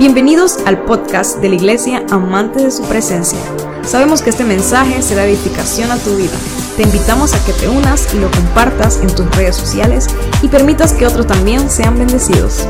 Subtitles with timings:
[0.00, 3.38] Bienvenidos al podcast de la Iglesia Amante de su Presencia.
[3.84, 6.38] Sabemos que este mensaje será edificación a tu vida.
[6.74, 10.06] Te invitamos a que te unas y lo compartas en tus redes sociales
[10.42, 12.66] y permitas que otros también sean bendecidos.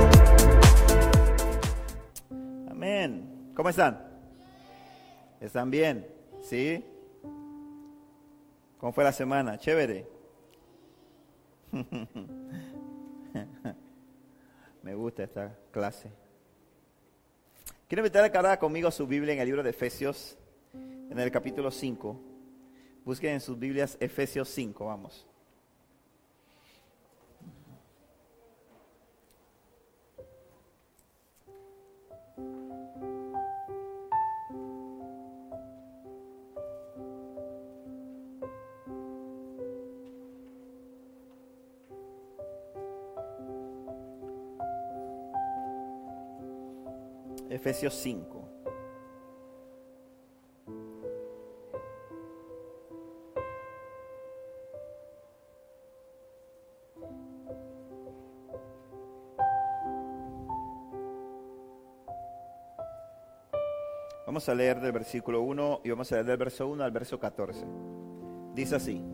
[2.69, 3.53] Amén.
[3.55, 4.05] ¿Cómo están?
[5.41, 6.09] ¿Están bien?
[6.43, 6.85] ¿Sí?
[8.77, 9.57] ¿Cómo fue la semana?
[9.57, 10.05] Chévere.
[14.82, 16.20] Me gusta esta clase.
[17.90, 20.39] Quiero invitar a cada conmigo a su Biblia en el libro de Efesios,
[20.72, 22.21] en el capítulo 5.
[23.04, 25.26] Busquen en sus Biblias Efesios 5, vamos.
[47.61, 48.48] Efesios 5.
[64.25, 67.20] Vamos a leer del versículo 1 y vamos a leer del verso 1 al verso
[67.20, 67.66] 14.
[68.55, 69.05] Dice así,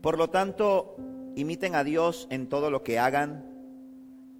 [0.00, 0.96] por lo tanto,
[1.36, 3.44] imiten a Dios en todo lo que hagan,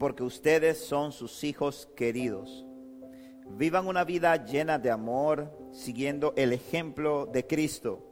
[0.01, 2.67] porque ustedes son sus hijos queridos.
[3.51, 8.05] Vivan una vida llena de amor, siguiendo el ejemplo de Cristo.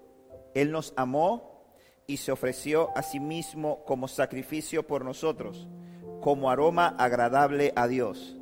[0.55, 1.65] Él nos amó
[2.07, 5.69] y se ofreció a sí mismo como sacrificio por nosotros,
[6.21, 8.37] como aroma agradable a Dios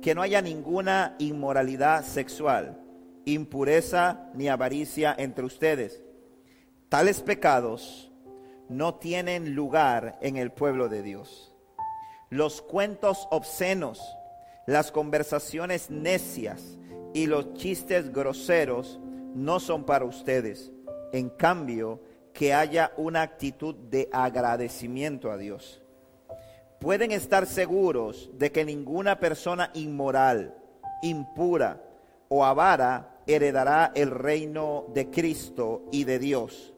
[0.00, 2.80] que no haya ninguna inmoralidad sexual,
[3.24, 6.02] impureza ni avaricia entre ustedes.
[6.88, 8.10] Tales pecados
[8.68, 11.54] no tienen lugar en el pueblo de Dios.
[12.30, 14.00] Los cuentos obscenos,
[14.70, 16.78] las conversaciones necias
[17.12, 19.00] y los chistes groseros
[19.34, 20.72] no son para ustedes.
[21.12, 22.00] En cambio,
[22.32, 25.82] que haya una actitud de agradecimiento a Dios
[26.80, 30.56] pueden estar seguros de que ninguna persona inmoral,
[31.02, 31.82] impura
[32.28, 36.72] o avara heredará el reino de Cristo y de Dios.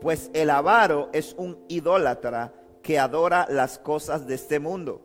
[0.00, 5.02] Pues el avaro es un idólatra que adora las cosas de este mundo.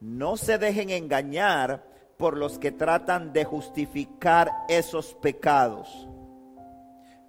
[0.00, 1.86] No se dejen engañar
[2.16, 6.08] por los que tratan de justificar esos pecados,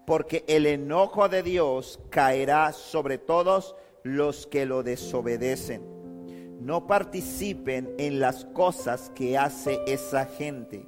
[0.06, 5.98] porque el enojo de Dios caerá sobre todos los que lo desobedecen
[6.60, 10.88] no participen en las cosas que hace esa gente,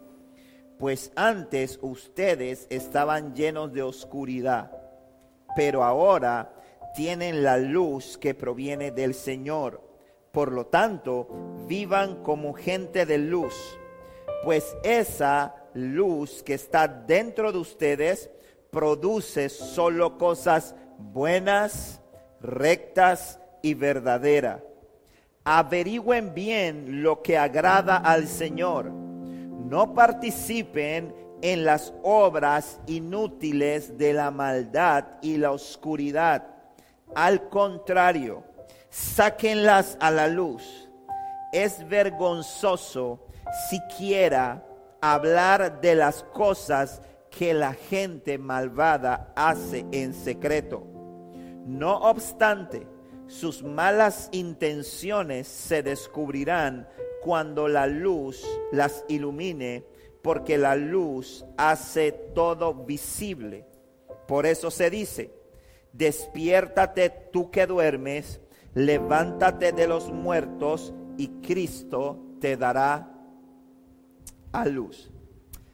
[0.78, 4.72] pues antes ustedes estaban llenos de oscuridad,
[5.56, 6.54] pero ahora
[6.96, 9.89] tienen la luz que proviene del Señor.
[10.32, 11.28] Por lo tanto,
[11.68, 13.56] vivan como gente de luz,
[14.44, 18.30] pues esa luz que está dentro de ustedes
[18.72, 22.02] produce solo cosas buenas,
[22.42, 24.62] rectas y verdaderas
[25.52, 28.92] averigüen bien lo que agrada al Señor.
[28.92, 36.46] No participen en las obras inútiles de la maldad y la oscuridad.
[37.16, 38.44] Al contrario,
[38.90, 40.90] sáquenlas a la luz.
[41.52, 43.26] Es vergonzoso
[43.70, 44.66] siquiera
[45.02, 50.84] hablar de las cosas que la gente malvada hace en secreto.
[51.66, 52.88] No obstante,
[53.28, 56.88] sus malas intenciones se descubrirán
[57.22, 59.86] cuando la luz las ilumine,
[60.24, 63.66] porque la luz hace todo visible.
[64.28, 65.32] Por eso se dice,
[65.94, 68.42] despiértate tú que duermes,
[68.74, 73.12] levántate de los muertos y Cristo te dará
[74.52, 75.12] a luz.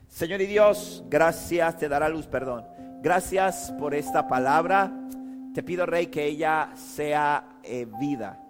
[0.08, 2.66] Señor y Dios, gracias, te dará luz, perdón.
[3.02, 4.92] Gracias por esta palabra.
[5.54, 8.42] Te pido, Rey, que ella sea eh, vida,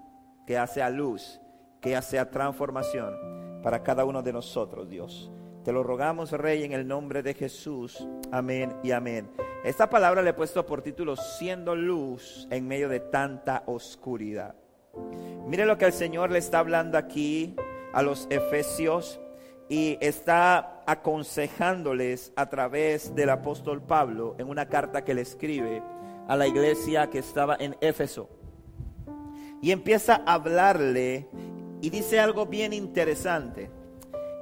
[0.46, 1.42] que ella sea luz,
[1.82, 3.14] que ella sea transformación
[3.62, 5.32] para cada uno de nosotros, Dios.
[5.66, 8.08] Te lo rogamos, Rey, en el nombre de Jesús.
[8.32, 9.32] Amén y amén.
[9.64, 14.54] Esta palabra le he puesto por título Siendo luz en medio de tanta oscuridad.
[15.48, 17.56] Mire lo que el Señor le está hablando aquí
[17.94, 19.20] a los efesios
[19.68, 25.82] y está aconsejándoles a través del apóstol Pablo en una carta que le escribe
[26.28, 28.30] a la iglesia que estaba en Éfeso.
[29.64, 31.28] Y empieza a hablarle
[31.82, 33.72] y dice algo bien interesante.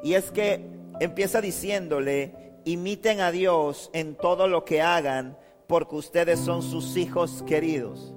[0.04, 0.73] Y es que
[1.04, 7.44] empieza diciéndole, imiten a Dios en todo lo que hagan, porque ustedes son sus hijos
[7.46, 8.14] queridos.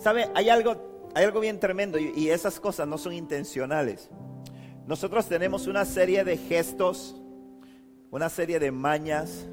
[0.00, 0.30] ¿Sabe?
[0.34, 4.10] Hay algo, hay algo bien tremendo y, esas cosas no son intencionales.
[4.86, 7.16] nosotros tenemos una serie de gestos,
[8.10, 9.46] una serie de mañas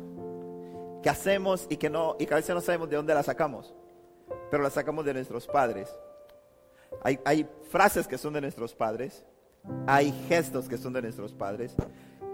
[1.04, 3.74] que hacemos y que no y que a veces no sabemos de dónde las sacamos,
[4.50, 5.90] pero las sacamos de nuestros padres.
[7.04, 9.24] Hay, hay frases que son de nuestros padres,
[9.88, 11.76] hay gestos que son de nuestros padres.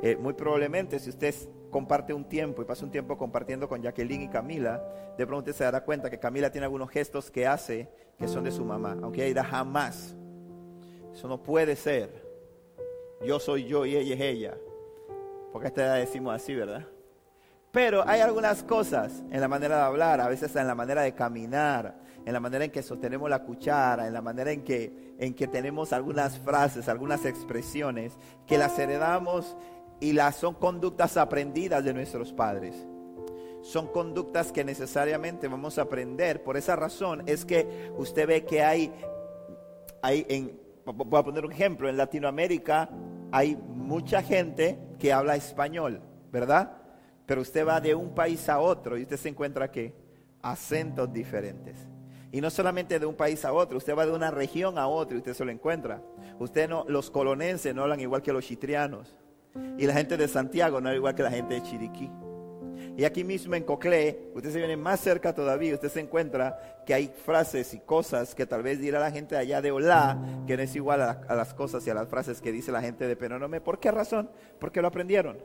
[0.01, 1.33] Eh, muy probablemente si usted
[1.71, 4.81] comparte un tiempo y pasa un tiempo compartiendo con Jacqueline y Camila,
[5.17, 8.51] de pronto se dará cuenta que Camila tiene algunos gestos que hace que son de
[8.51, 10.15] su mamá, aunque ella jamás.
[11.13, 12.23] Eso no puede ser.
[13.25, 14.57] Yo soy yo y ella es ella.
[15.51, 16.85] Porque esta edad decimos así, ¿verdad?
[17.71, 21.13] Pero hay algunas cosas en la manera de hablar, a veces en la manera de
[21.13, 21.95] caminar,
[22.25, 25.47] en la manera en que sostenemos la cuchara, en la manera en que, en que
[25.47, 28.13] tenemos algunas frases, algunas expresiones,
[28.47, 29.57] que las heredamos
[29.99, 32.75] y las son conductas aprendidas de nuestros padres.
[33.61, 36.43] Son conductas que necesariamente vamos a aprender.
[36.43, 38.91] Por esa razón es que usted ve que hay,
[40.03, 42.89] en, voy a poner un ejemplo, en Latinoamérica
[43.31, 46.01] hay mucha gente que habla español,
[46.31, 46.77] ¿verdad?
[47.25, 49.95] Pero usted va de un país a otro y usted se encuentra que
[50.41, 51.87] acentos diferentes.
[52.31, 55.15] Y no solamente de un país a otro, usted va de una región a otra
[55.15, 56.01] y usted se lo encuentra.
[56.37, 59.15] Usted no, los colonenses no hablan igual que los chitrianos.
[59.77, 62.09] Y la gente de Santiago no habla igual que la gente de Chiriquí.
[62.97, 66.93] Y aquí mismo en Coclé, usted se viene más cerca todavía, usted se encuentra que
[66.93, 70.17] hay frases y cosas que tal vez dirá la gente allá de Olá,
[70.47, 73.07] que no es igual a, las cosas y a las frases que dice la gente
[73.07, 73.59] de Penonome.
[73.59, 74.29] ¿Por qué razón?
[74.59, 75.37] Porque lo aprendieron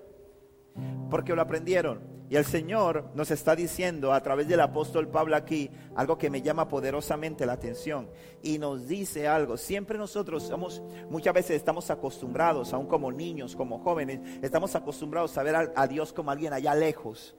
[1.11, 2.00] porque lo aprendieron.
[2.28, 6.43] Y el Señor nos está diciendo a través del apóstol Pablo aquí algo que me
[6.43, 8.08] llama poderosamente la atención.
[8.40, 9.56] Y nos dice algo.
[9.56, 10.81] Siempre nosotros somos,
[11.11, 15.88] muchas veces estamos acostumbrados, aún como niños, como jóvenes, estamos acostumbrados a ver a, a
[15.88, 17.34] Dios como alguien allá lejos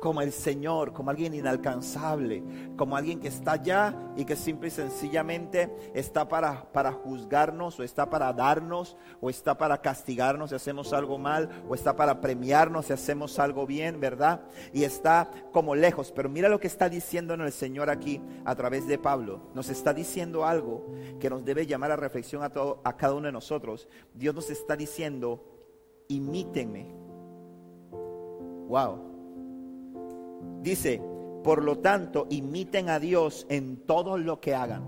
[0.00, 2.42] como el Señor, como alguien inalcanzable,
[2.76, 7.82] como alguien que está allá y que simple y sencillamente está para, para juzgarnos o
[7.82, 12.86] está para darnos o está para castigarnos si hacemos algo mal o está para premiarnos
[12.86, 14.42] si hacemos algo bien, ¿verdad?
[14.72, 16.12] Y está como lejos.
[16.12, 19.40] Pero mira lo que está diciendo el Señor aquí a través de Pablo.
[19.54, 20.86] Nos está diciendo algo
[21.20, 23.88] que nos debe llamar a reflexión a, todo, a cada uno de nosotros.
[24.14, 25.44] Dios nos está diciendo,
[26.08, 26.94] imítenme.
[28.68, 29.13] Wow.
[30.62, 31.02] Dice,
[31.44, 34.82] por lo tanto, imiten a Dios en todo lo que hagan.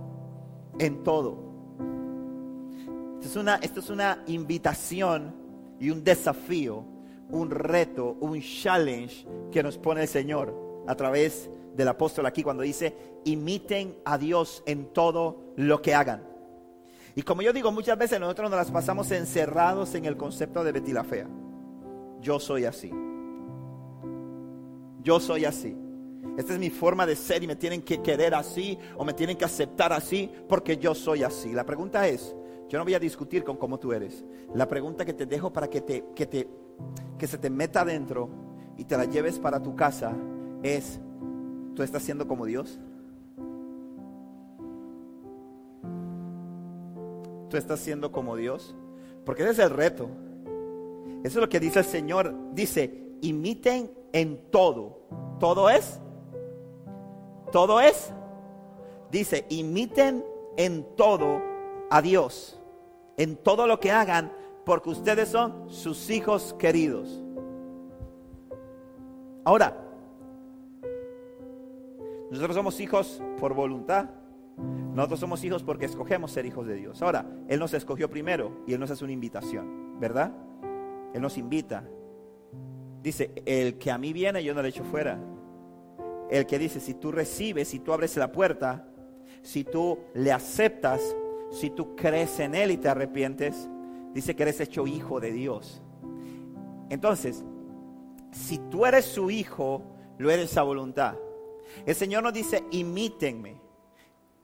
[0.79, 1.39] En todo.
[3.21, 5.35] Esto es una, es una invitación
[5.79, 6.83] y un desafío,
[7.29, 12.63] un reto, un challenge que nos pone el Señor a través del apóstol aquí cuando
[12.63, 16.23] dice, imiten a Dios en todo lo que hagan.
[17.15, 20.73] Y como yo digo, muchas veces nosotros nos las pasamos encerrados en el concepto de
[20.73, 21.29] Betty la Fea.
[22.21, 22.91] Yo soy así
[25.07, 25.77] yo soy así.
[26.37, 29.37] Esta es mi forma de ser y me tienen que querer así o me tienen
[29.37, 31.53] que aceptar así porque yo soy así.
[31.53, 32.35] La pregunta es,
[32.69, 34.25] yo no voy a discutir con cómo tú eres.
[34.53, 36.49] La pregunta que te dejo para que, te, que, te,
[37.17, 38.29] que se te meta adentro
[38.77, 40.13] y te la lleves para tu casa
[40.65, 40.99] es,
[41.77, 42.81] ¿tú estás siendo como Dios?
[47.49, 48.75] ¿Tú estás siendo como Dios?
[49.25, 50.09] Porque ese es el reto.
[51.23, 52.35] Eso es lo que dice el Señor.
[52.53, 55.01] Dice, imiten en todo.
[55.39, 56.01] ¿Todo es?
[57.53, 58.13] ¿Todo es?
[59.11, 60.25] Dice, imiten
[60.57, 61.43] en todo
[61.91, 62.61] a Dios.
[63.17, 64.33] En todo lo que hagan,
[64.65, 67.23] porque ustedes son sus hijos queridos.
[69.45, 69.81] Ahora,
[72.31, 74.11] nosotros somos hijos por voluntad.
[74.59, 77.01] Nosotros somos hijos porque escogemos ser hijos de Dios.
[77.03, 80.33] Ahora, Él nos escogió primero y Él nos hace una invitación, ¿verdad?
[81.15, 81.85] Él nos invita
[83.07, 85.17] Dice, el que a mí viene yo no le echo fuera.
[86.29, 88.89] El que dice, si tú recibes, si tú abres la puerta,
[89.43, 91.15] si tú le aceptas,
[91.53, 93.71] si tú crees en Él y te arrepientes,
[94.13, 95.81] dice que eres hecho hijo de Dios.
[96.91, 97.45] Entonces,
[98.33, 99.85] si tú eres su hijo,
[100.19, 101.15] lo eres a voluntad.
[101.87, 103.61] El Señor nos dice, imítenme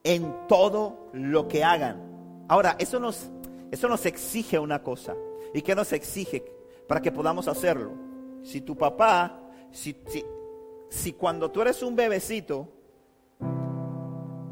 [0.04, 2.45] en todo lo que hagan.
[2.47, 3.28] Ahora, eso nos,
[3.73, 5.16] eso nos exige una cosa.
[5.52, 6.45] ¿Y qué nos exige
[6.87, 8.12] para que podamos hacerlo?
[8.42, 9.96] Si tu papá, si,
[10.90, 12.68] si, cuando tú eres un bebecito,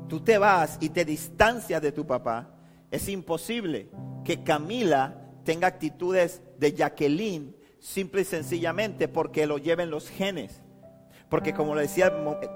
[0.08, 2.54] tú te vas y te distancias de tu papá,
[2.90, 3.90] es imposible
[4.24, 10.62] que Camila tenga actitudes de Jacqueline simple y sencillamente porque lo lleven los genes.
[11.28, 12.12] Porque como decía,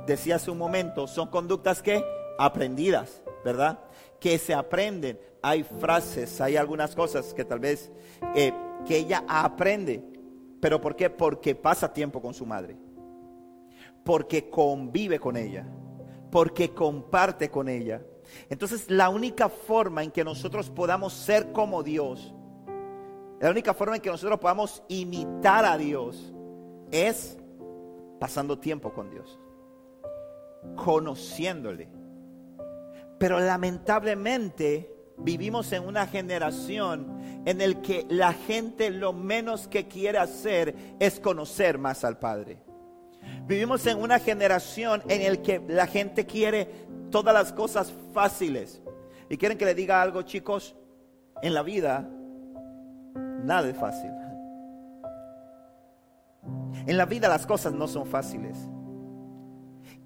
[0.06, 2.04] decía hace un momento, son conductas que
[2.38, 3.78] aprendidas, ¿verdad?
[4.20, 5.18] Que se aprenden.
[5.42, 7.90] Hay frases, hay algunas cosas que tal vez
[8.34, 8.52] eh,
[8.86, 10.02] que ella aprende.
[10.64, 11.10] ¿Pero por qué?
[11.10, 12.74] Porque pasa tiempo con su madre.
[14.02, 15.66] Porque convive con ella.
[16.30, 18.02] Porque comparte con ella.
[18.48, 22.34] Entonces la única forma en que nosotros podamos ser como Dios
[23.40, 26.32] La única forma en que nosotros podamos imitar a Dios
[26.90, 27.36] es
[28.18, 29.38] pasando tiempo con Dios,
[30.76, 31.90] conociéndole.
[33.18, 40.18] Pero lamentablemente vivimos en una generación en el que la gente lo menos que quiere
[40.18, 42.62] hacer es conocer más al Padre.
[43.46, 46.68] Vivimos en una generación en el que la gente quiere
[47.10, 48.82] todas las cosas fáciles.
[49.28, 50.76] Y quieren que le diga algo, chicos,
[51.42, 52.08] en la vida
[53.14, 54.10] nada es fácil.
[56.86, 58.58] En la vida las cosas no son fáciles.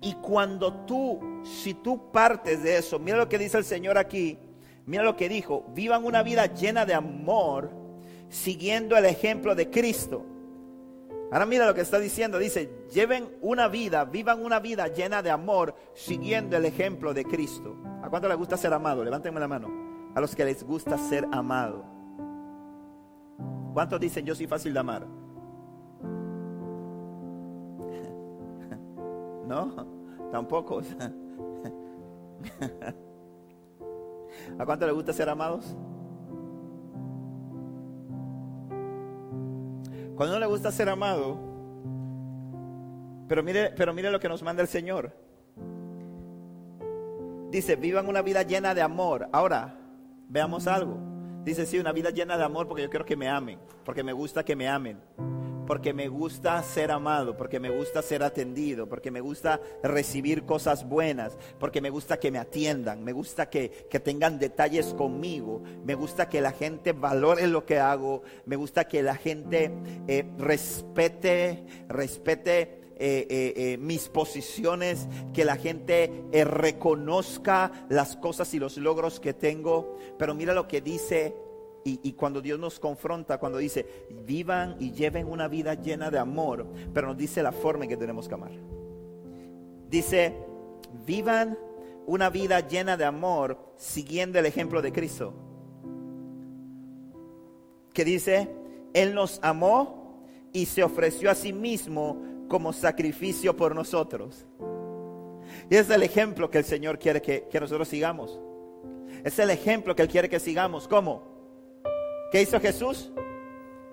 [0.01, 4.39] Y cuando tú, si tú partes de eso, mira lo que dice el Señor aquí,
[4.89, 7.71] mira lo que dijo, vivan una vida llena de amor,
[8.31, 10.25] siguiendo el ejemplo de Cristo.
[11.31, 15.31] Ahora mira lo que está diciendo, dice, lleven una vida, vivan una vida llena de
[15.31, 17.77] amor, siguiendo el ejemplo de Cristo.
[18.03, 19.05] ¿A cuánto les gusta ser amado?
[19.05, 19.69] Levántenme la mano.
[20.15, 21.85] A los que les gusta ser amado.
[23.75, 25.07] ¿Cuántos dicen yo soy fácil de amar?
[29.47, 29.87] No,
[30.31, 30.83] tampoco.
[34.59, 35.77] ¿A cuánto les gusta ser amados?
[40.17, 41.39] Cuando no le gusta ser amado,
[43.29, 45.13] pero mire, pero mire lo que nos manda el Señor.
[47.51, 49.29] Dice, vivan una vida llena de amor.
[49.33, 49.77] Ahora,
[50.29, 50.99] veamos algo.
[51.45, 54.13] Dice, sí, una vida llena de amor porque yo quiero que me amen, porque me
[54.13, 54.99] gusta que me amen
[55.69, 60.89] porque me gusta ser amado, porque me gusta ser atendido, porque me gusta recibir cosas
[60.89, 63.69] buenas, porque me gusta que me atiendan, me gusta que,
[64.03, 69.03] tengan detalles conmigo, me gusta que la gente valore lo que hago, me gusta que
[69.03, 69.71] la gente
[70.07, 78.79] eh, respete, respete eh, eh, mis posiciones, que la gente reconozca las cosas y los
[78.79, 79.99] logros que tengo.
[80.19, 81.37] Pero mira lo que dice
[81.85, 83.87] y, cuando Dios nos confronta, cuando dice,
[84.27, 87.97] vivan y lleven una vida llena de amor, pero nos dice la forma en que
[87.97, 88.53] tenemos que amar.
[89.89, 90.35] Dice,
[91.07, 91.59] vivan
[92.07, 95.35] una vida llena de amor siguiendo el ejemplo de Cristo.
[97.93, 98.51] Que dice,
[98.93, 104.47] Él nos amó y se ofreció a sí mismo como sacrificio por nosotros.
[105.71, 108.39] Y es el ejemplo que el Señor quiere que, que nosotros sigamos.
[109.25, 110.87] Es el ejemplo que Él quiere que sigamos.
[110.87, 111.28] ¿Cómo?
[112.31, 113.11] ¿Qué hizo Jesús?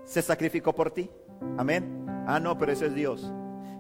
[0.04, 1.10] Se sacrificó por ti.
[1.58, 2.06] Amén.
[2.28, 3.32] Ah, no, pero eso es Dios.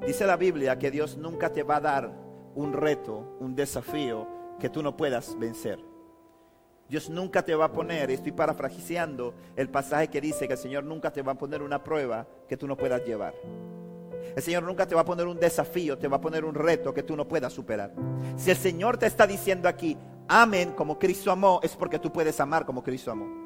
[0.07, 2.13] Dice la Biblia que Dios nunca te va a dar
[2.55, 5.79] un reto, un desafío que tú no puedas vencer.
[6.87, 10.85] Dios nunca te va a poner, estoy parafraseando el pasaje que dice que el Señor
[10.85, 13.33] nunca te va a poner una prueba que tú no puedas llevar.
[14.35, 16.93] El Señor nunca te va a poner un desafío, te va a poner un reto
[16.93, 17.91] que tú no puedas superar.
[18.37, 19.97] Si el Señor te está diciendo aquí,
[20.29, 23.44] amen como Cristo amó, es porque tú puedes amar como Cristo amó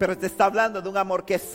[0.00, 1.54] pero te está hablando de un amor que es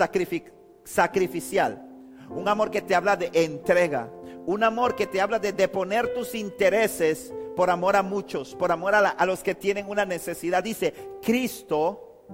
[0.84, 1.84] sacrificial,
[2.30, 4.12] un amor que te habla de entrega,
[4.46, 8.94] un amor que te habla de deponer tus intereses por amor a muchos, por amor
[8.94, 10.64] a, los que tienen una necesidad.
[10.64, 12.28] Dice Cristo,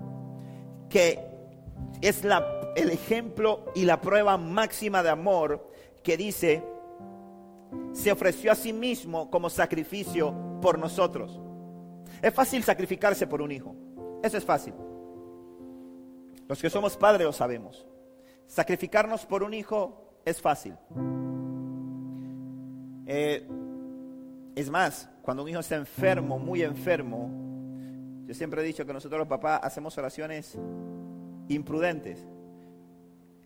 [0.90, 1.18] que
[2.02, 2.24] es
[2.76, 5.72] el ejemplo y la prueba máxima de amor,
[6.04, 6.62] que dice,
[7.94, 11.40] se ofreció a sí mismo como sacrificio por nosotros.
[12.22, 13.74] Es fácil sacrificarse por un hijo,
[14.22, 14.74] eso es fácil.
[16.52, 17.88] Los que somos padres lo sabemos.
[18.46, 20.76] Sacrificarnos por un hijo es fácil.
[23.06, 23.48] Eh,
[24.54, 27.32] es más, cuando un hijo está enfermo, muy enfermo,
[28.28, 30.58] yo siempre he dicho que nosotros los papás hacemos oraciones
[31.48, 32.22] imprudentes.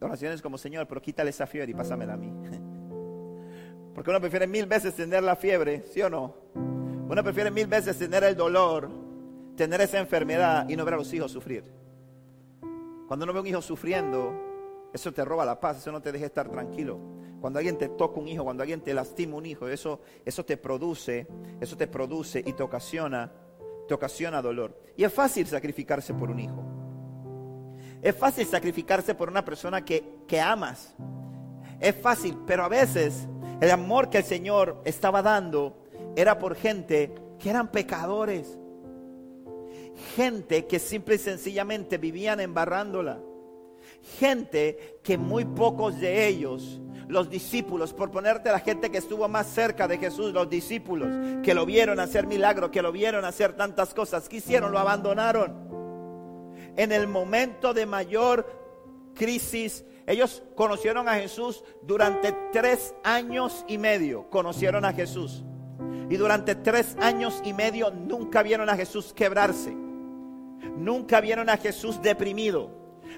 [0.02, 2.34] Oraciones como, Señor, pero quítale esa fiebre y pásamela a mí.
[3.94, 6.34] Porque uno prefiere mil veces tener la fiebre, ¿sí o no?
[6.56, 8.90] Uno prefiere mil veces tener el dolor,
[9.56, 11.85] tener esa enfermedad y no ver a los hijos sufrir.
[13.08, 14.34] Cuando uno ve un hijo sufriendo,
[14.94, 17.00] eso te roba la paz, eso no te deja estar tranquilo.
[17.40, 20.58] Cuando alguien te toca un hijo, cuando alguien te lastima un hijo, eso, eso te
[20.58, 21.28] produce,
[21.62, 23.32] eso te produce y te ocasiona,
[23.88, 24.80] te ocasiona dolor.
[24.98, 26.64] Y es fácil sacrificarse por un hijo.
[28.02, 30.96] Es fácil sacrificarse por una persona que, que amas.
[31.80, 33.28] Es fácil, pero a veces
[33.62, 35.78] el amor que el Señor estaba dando
[36.16, 38.58] era por gente que eran pecadores
[40.16, 43.20] gente que simple y sencillamente vivían embarrándola.
[44.20, 49.48] Gente que muy pocos de ellos, los discípulos, por ponerte la gente que estuvo más
[49.48, 51.10] cerca de Jesús, los discípulos,
[51.44, 55.66] que lo vieron hacer milagros, que lo vieron hacer tantas cosas, que hicieron, lo abandonaron.
[56.78, 58.46] En el momento de mayor
[59.16, 65.44] crisis, ellos conocieron a Jesús durante tres años y medio, conocieron a Jesús.
[66.10, 69.85] Y durante tres años y medio nunca vieron a Jesús quebrarse.
[70.78, 72.72] Nunca vieron a Jesús deprimido.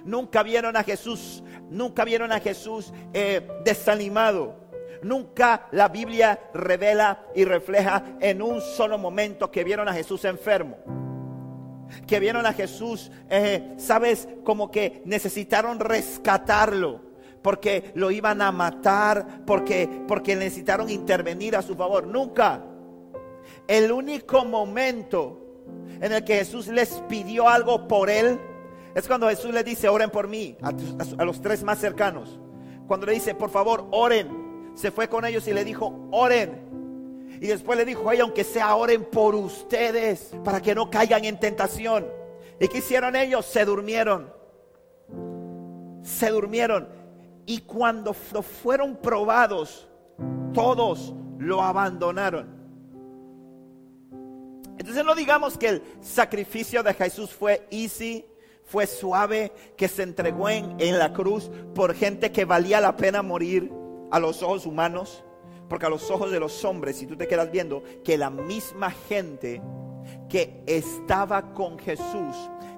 [0.04, 4.56] Nunca vieron a Jesús, nunca vieron a Jesús eh, desanimado.
[5.04, 10.78] Nunca la Biblia revela y refleja en un solo momento que vieron a Jesús enfermo.
[12.06, 17.08] Que vieron a Jesús, eh, sabes, como que necesitaron rescatarlo
[17.42, 22.06] porque lo iban a matar, porque, porque necesitaron intervenir a su favor.
[22.06, 22.62] Nunca.
[23.68, 25.47] El único momento
[26.01, 28.39] en el que Jesús les pidió algo por él
[28.98, 32.39] es cuando Jesús les dice, oren por mí, a, los tres más cercanos.
[32.88, 34.72] Cuando le dice, por favor, oren.
[34.74, 37.38] Se fue con ellos y le dijo, oren.
[37.39, 41.39] Y después le dijo, oye, aunque sea, oren por ustedes, para que no caigan en
[41.39, 42.08] tentación.
[42.60, 43.46] ¿Y qué hicieron ellos?
[43.46, 44.34] Se durmieron.
[46.01, 46.88] Se durmieron.
[47.46, 49.88] Y cuando fueron probados,
[50.56, 52.57] todos lo abandonaron.
[54.77, 58.25] Entonces no digamos que el sacrificio de Jesús fue easy,
[58.63, 63.22] fue suave, que se entregó en, en, la cruz por gente que valía la pena
[63.22, 63.72] morir
[64.12, 65.24] a los ojos humanos.
[65.69, 68.91] Porque a los ojos de los hombres, si tú te quedas viendo, que la misma
[68.91, 69.62] gente
[70.29, 72.36] que estaba con Jesús,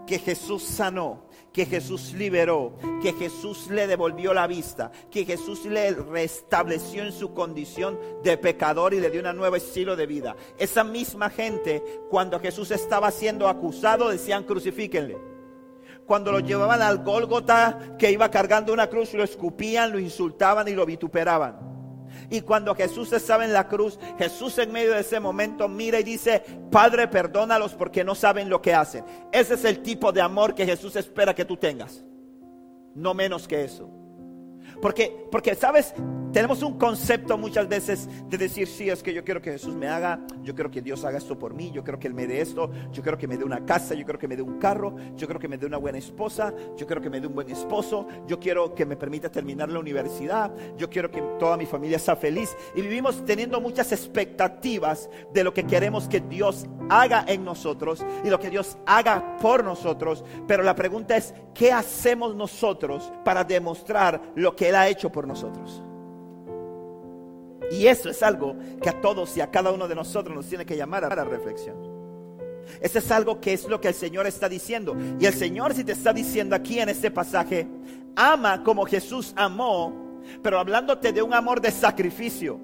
[0.07, 5.91] que Jesús sanó, que Jesús liberó, que Jesús le devolvió la vista, que Jesús le
[5.91, 10.35] restableció en su condición de pecador y le dio un nuevo estilo de vida.
[10.57, 15.17] Esa misma gente, cuando Jesús estaba siendo acusado, decían crucifíquenle.
[16.05, 20.71] Cuando lo llevaban al Gólgota, que iba cargando una cruz, lo escupían, lo insultaban y
[20.71, 21.78] lo vituperaban.
[22.29, 26.03] Y cuando Jesús estaba en la cruz, Jesús en medio de ese momento mira y
[26.03, 29.03] dice, Padre, perdónalos porque no saben lo que hacen.
[29.31, 32.03] Ese es el tipo de amor que Jesús espera que tú tengas.
[32.93, 33.98] No menos que eso.
[34.81, 35.93] Porque, porque, ¿sabes?
[36.31, 39.87] Tenemos un concepto muchas veces de decir, sí, es que yo quiero que Jesús me
[39.87, 42.41] haga, yo quiero que Dios haga esto por mí, yo quiero que Él me dé
[42.41, 44.95] esto, yo quiero que me dé una casa, yo quiero que me dé un carro,
[45.15, 47.49] yo quiero que me dé una buena esposa, yo quiero que me dé un buen
[47.49, 51.97] esposo, yo quiero que me permita terminar la universidad, yo quiero que toda mi familia
[51.97, 52.55] sea feliz.
[52.75, 58.29] Y vivimos teniendo muchas expectativas de lo que queremos que Dios haga en nosotros y
[58.29, 60.23] lo que Dios haga por nosotros.
[60.47, 65.83] Pero la pregunta es, ¿qué hacemos nosotros para demostrar lo Él ha hecho por nosotros?
[67.71, 70.65] Y eso es algo que a todos y a cada uno de nosotros nos tiene
[70.65, 71.77] que llamar a la reflexión.
[72.81, 74.95] Eso es algo que es lo que el Señor está diciendo.
[75.19, 77.67] Y el Señor si te está diciendo aquí en este pasaje,
[78.15, 82.59] ama como Jesús amó, pero hablándote de un amor de sacrificio,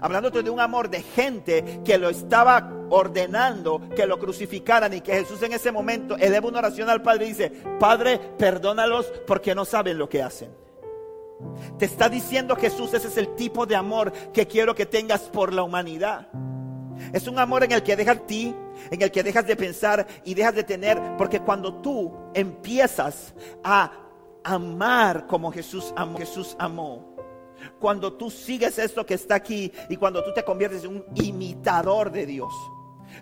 [0.00, 5.14] hablándote de un amor de gente que lo estaba ordenando que lo crucificaran y que
[5.14, 9.64] Jesús en ese momento eleva una oración al Padre y dice, Padre, perdónalos porque no
[9.64, 10.61] saben lo que hacen.
[11.78, 15.52] Te está diciendo Jesús, ese es el tipo de amor que quiero que tengas por
[15.52, 16.28] la humanidad.
[17.12, 18.54] Es un amor en el que dejas ti,
[18.90, 23.92] en el que dejas de pensar y dejas de tener, porque cuando tú empiezas a
[24.44, 27.12] amar como Jesús amó, Jesús amó.
[27.78, 32.10] Cuando tú sigues esto que está aquí y cuando tú te conviertes en un imitador
[32.10, 32.52] de Dios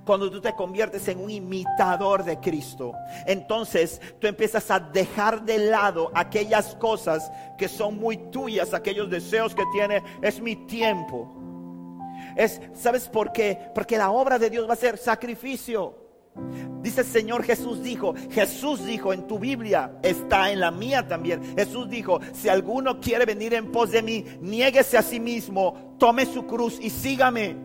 [0.04, 2.92] cuando tú te conviertes en un imitador de Cristo,
[3.26, 9.54] entonces tú empiezas a dejar de lado aquellas cosas que son muy tuyas, aquellos deseos
[9.54, 11.32] que tiene, es mi tiempo.
[12.36, 13.58] Es, ¿sabes por qué?
[13.74, 15.96] Porque la obra de Dios va a ser sacrificio.
[16.80, 21.54] Dice el Señor Jesús dijo, Jesús dijo en tu Biblia, está en la mía también.
[21.56, 26.24] Jesús dijo, si alguno quiere venir en pos de mí, niéguese a sí mismo, tome
[26.24, 27.56] su cruz y sígame.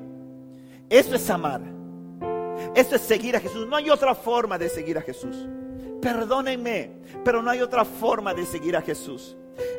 [0.90, 1.75] Eso es amar.
[2.76, 3.68] Eso es seguir a Jesús.
[3.68, 5.48] No hay otra forma de seguir a Jesús.
[6.02, 6.92] Perdónenme,
[7.24, 9.36] pero no hay otra forma de seguir a Jesús.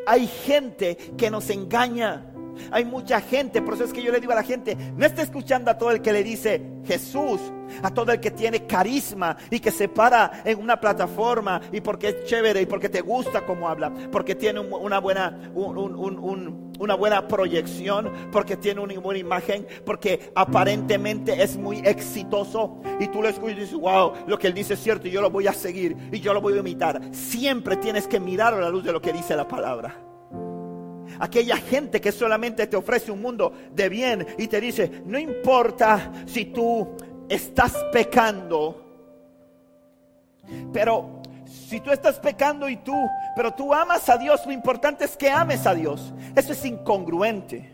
[0.06, 2.32] Hay gente que nos engaña.
[2.70, 5.22] Hay mucha gente, por eso es que yo le digo a la gente, no esté
[5.22, 7.40] escuchando a todo el que le dice Jesús,
[7.82, 12.08] a todo el que tiene carisma y que se para en una plataforma y porque
[12.08, 18.12] es chévere y porque te gusta cómo habla, porque tiene una buena, una buena proyección,
[18.32, 23.60] porque tiene una buena imagen, porque aparentemente es muy exitoso y tú lo escuchas y
[23.60, 26.20] dices, wow, lo que él dice es cierto y yo lo voy a seguir y
[26.20, 27.00] yo lo voy a imitar.
[27.12, 30.05] Siempre tienes que mirar a la luz de lo que dice la palabra
[31.18, 36.12] aquella gente que solamente te ofrece un mundo de bien y te dice, no importa
[36.26, 36.96] si tú
[37.28, 38.82] estás pecando.
[40.72, 42.94] Pero si tú estás pecando y tú,
[43.34, 46.12] pero tú amas a Dios, lo importante es que ames a Dios.
[46.34, 47.72] Eso es incongruente.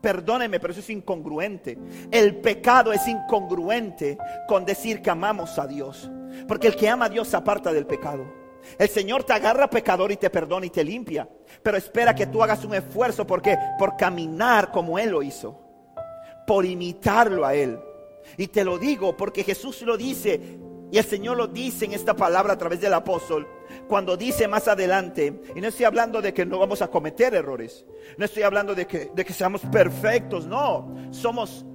[0.00, 1.78] Perdóneme, pero eso es incongruente.
[2.10, 6.10] El pecado es incongruente con decir que amamos a Dios.
[6.46, 8.43] Porque el que ama a Dios se aparta del pecado.
[8.78, 11.28] El Señor te agarra pecador y te perdona y te limpia.
[11.62, 15.60] Pero espera que tú hagas un esfuerzo porque por caminar como Él lo hizo.
[16.46, 17.78] Por imitarlo a Él.
[18.36, 20.58] Y te lo digo porque Jesús lo dice,
[20.90, 23.48] Y el Señor lo dice en esta palabra a través del apóstol,
[23.88, 27.84] cuando dice más adelante, y no estoy hablando de que no vamos a cometer errores,
[28.16, 31.66] no estoy hablando de que, de que seamos perfectos, no, somos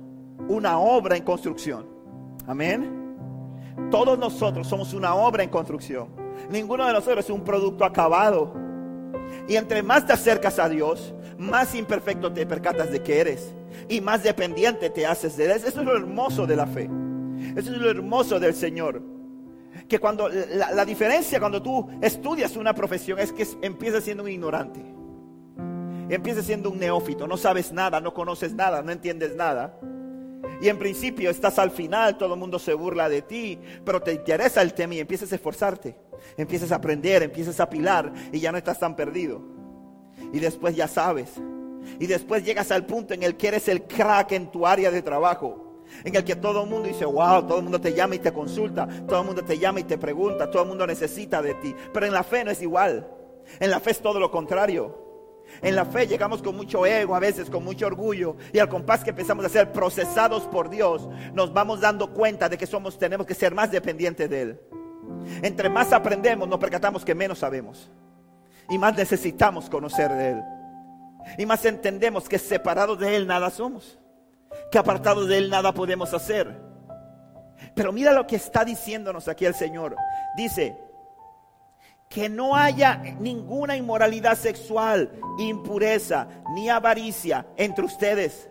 [0.48, 1.88] una obra en construcción.
[2.48, 3.00] Amén.
[3.92, 6.10] Todos nosotros somos una obra en construcción.
[6.50, 8.54] Ninguno de nosotros es un producto acabado.
[9.48, 13.54] Y entre más te acercas a Dios, más imperfecto te percatas de que eres.
[13.88, 15.52] Y más dependiente te haces de Él.
[15.52, 16.90] Eso es lo hermoso de la fe.
[17.56, 19.02] Eso es lo hermoso del Señor.
[19.88, 24.82] Que cuando la, diferencia cuando tú estudias una profesión es que empiezas siendo un ignorante.
[26.10, 27.28] Empiezas siendo un neófito.
[27.28, 29.80] No sabes nada, no conoces nada, no entiendes nada.
[30.62, 34.14] Y en principio estás al final, todo el mundo se burla de ti, pero te
[34.14, 35.96] interesa el tema y empiezas a esforzarte,
[36.38, 39.42] empiezas a aprender, empiezas a pilar y ya no estás tan perdido.
[40.34, 41.30] Y después ya sabes.
[42.00, 45.02] Y después llegas al punto en el que eres el crack en tu área de
[45.02, 45.84] trabajo.
[46.04, 48.32] En el que todo el mundo dice, wow, todo el mundo te llama y te
[48.32, 51.76] consulta, todo el mundo te llama y te pregunta, todo el mundo necesita de ti.
[51.92, 53.08] Pero en la fe no es igual.
[53.60, 55.10] En la fe es todo lo contrario.
[55.62, 59.04] En la fe llegamos con mucho ego, a veces con mucho orgullo, y al compás
[59.04, 63.26] que empezamos a ser procesados por Dios, nos vamos dando cuenta de que somos, tenemos
[63.26, 64.60] que ser más dependientes de Él.
[65.42, 67.90] Entre más aprendemos, nos percatamos que menos sabemos,
[68.70, 70.44] y más necesitamos conocer de Él,
[71.38, 73.98] y más entendemos que separados de Él nada somos,
[74.72, 76.70] que apartados de Él nada podemos hacer.
[77.76, 79.96] Pero mira lo que está diciéndonos aquí el Señor.
[80.36, 80.78] Dice,
[82.10, 88.50] que no haya ninguna inmoralidad sexual, impureza, ni avaricia entre ustedes.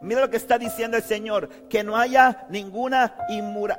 [0.00, 3.16] Mira lo que está diciendo el Señor, que no haya ninguna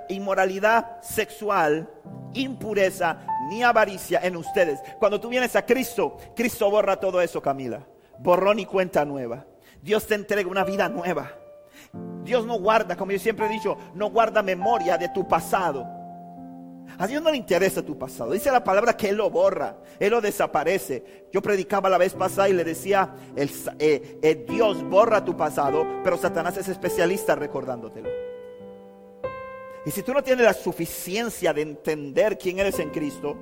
[0.09, 1.89] inmoralidad sexual,
[2.33, 3.17] impureza,
[3.49, 4.79] ni avaricia en ustedes.
[4.99, 7.81] Cuando tú vienes a Cristo, Cristo borra todo eso, Camila.
[8.19, 9.45] Borrón y cuenta nueva.
[9.81, 11.31] Dios te entrega una vida nueva.
[12.23, 15.96] Dios no guarda, como yo siempre he dicho, no guarda memoria de tu pasado.
[16.99, 18.31] A Dios no le interesa tu pasado.
[18.31, 21.27] Dice la palabra que Él lo borra, Él lo desaparece.
[21.31, 25.85] Yo predicaba la vez pasada y le decía, el, eh, eh, Dios borra tu pasado,
[26.03, 28.09] pero Satanás es especialista recordándotelo.
[29.85, 33.37] Y si tú no tienes la suficiencia de entender quién eres en Cristo,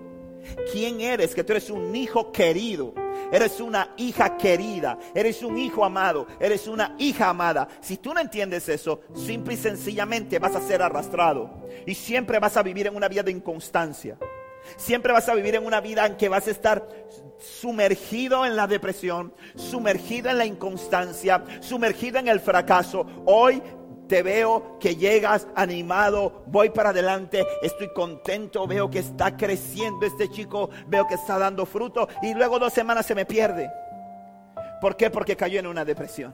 [0.72, 2.94] quién eres, que tú eres un hijo querido,
[3.32, 7.68] eres una hija querida, eres un hijo amado, eres una hija amada.
[7.82, 12.58] Si tú no entiendes eso, simple y sencillamente vas a ser arrastrado y siempre vas
[12.58, 14.18] a vivir en una vida de inconstancia.
[14.78, 16.88] Siempre vas a vivir en una vida en que vas a estar
[17.38, 23.06] sumergido en la depresión, sumergido en la inconstancia, sumergido en el fracaso.
[23.26, 23.62] Hoy
[24.08, 30.30] te veo que llegas animado, voy para adelante, estoy contento, veo que está creciendo este
[30.30, 33.72] chico, veo que está dando fruto y luego dos semanas se me pierde.
[34.82, 35.10] ¿Por qué?
[35.10, 36.34] Porque cayó en una depresión.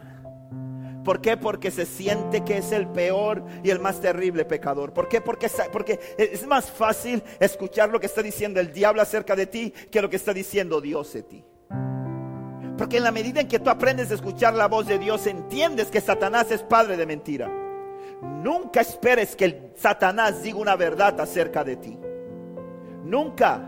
[1.03, 1.36] ¿Por qué?
[1.36, 4.93] Porque se siente que es el peor y el más terrible pecador.
[4.93, 5.19] ¿Por qué?
[5.19, 9.73] Porque, porque es más fácil escuchar lo que está diciendo el diablo acerca de ti
[9.91, 11.45] que lo que está diciendo Dios de ti.
[12.82, 15.91] Porque en la medida en que tú aprendes a escuchar la voz de Dios, entiendes
[15.91, 17.48] que Satanás es padre de mentira.
[18.24, 21.96] Nunca esperes que Satanás diga una verdad acerca de ti.
[23.04, 23.60] Nunca.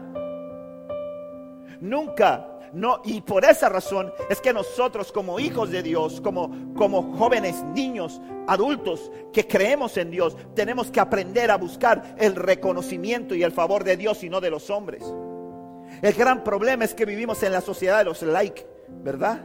[1.80, 2.58] Nunca.
[2.73, 7.63] No, y por esa razón es que nosotros como hijos de Dios, como, como jóvenes,
[7.65, 13.52] niños, adultos que creemos en Dios, tenemos que aprender a buscar el reconocimiento y el
[13.52, 15.04] favor de Dios y no de los hombres.
[16.02, 19.43] El gran problema es que vivimos en la sociedad de los like, ¿verdad?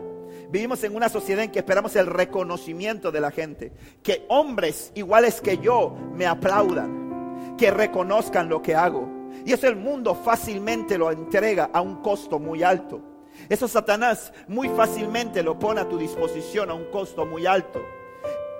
[0.51, 3.73] Vivimos en una sociedad en que esperamos el reconocimiento de la gente.
[4.03, 7.57] Que hombres iguales que yo me aplaudan.
[7.57, 9.09] Que reconozcan lo que hago.
[9.45, 13.03] Y eso el mundo fácilmente lo entrega a un costo muy alto.
[13.49, 17.81] Eso Satanás muy fácilmente lo pone a tu disposición a un costo muy alto.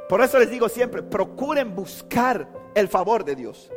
[0.09, 3.71] Por eso les digo siempre, procuren buscar el favor de Dios,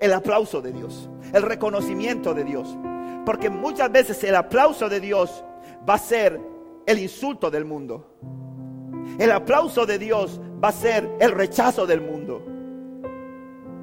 [0.00, 2.76] el aplauso de Dios, el reconocimiento de Dios.
[3.24, 5.44] Porque muchas veces el aplauso de Dios
[5.88, 6.40] va a ser
[6.86, 8.14] el insulto del mundo.
[9.18, 12.44] El aplauso de Dios va a ser el rechazo del mundo.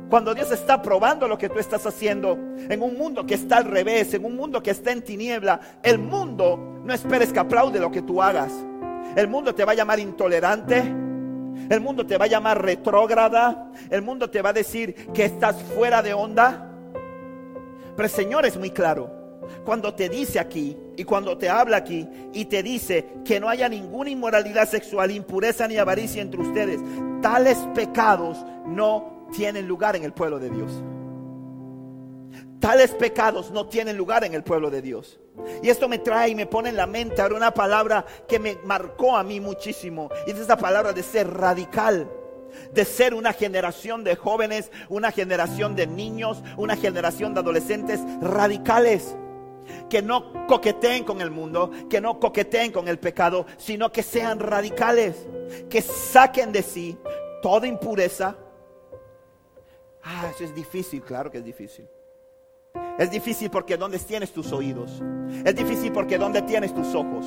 [0.09, 3.65] Cuando Dios está probando lo que tú estás haciendo en un mundo que está al
[3.65, 7.91] revés, en un mundo que está en tiniebla, el mundo no esperes que aplaude lo
[7.91, 8.53] que tú hagas.
[9.15, 14.01] El mundo te va a llamar intolerante, el mundo te va a llamar retrógrada, el
[14.03, 16.71] mundo te va a decir que estás fuera de onda.
[17.95, 19.14] Pero el Señor es muy claro
[19.63, 23.69] cuando te dice aquí y cuando te habla aquí y te dice que no haya
[23.69, 26.79] ninguna inmoralidad sexual, impureza ni avaricia entre ustedes,
[27.21, 30.71] tales pecados no tienen lugar en el pueblo de Dios.
[32.59, 35.19] Tales pecados no tienen lugar en el pueblo de Dios.
[35.61, 38.57] Y esto me trae y me pone en la mente ahora una palabra que me
[38.63, 40.09] marcó a mí muchísimo.
[40.25, 42.09] Y es esa palabra de ser radical.
[42.73, 49.17] de ser una generación de jóvenes, una generación de niños, una generación de adolescentes radicales.
[49.89, 54.39] Que no coqueteen con el mundo, que no coqueteen con el pecado, sino que sean
[54.39, 55.27] radicales,
[55.69, 56.97] que saquen de sí
[57.41, 58.35] toda impureza.
[60.03, 61.87] Ah, eso es difícil, claro que es difícil.
[62.97, 65.01] Es difícil porque ¿dónde tienes tus oídos?
[65.43, 67.25] Es difícil porque ¿dónde tienes tus ojos?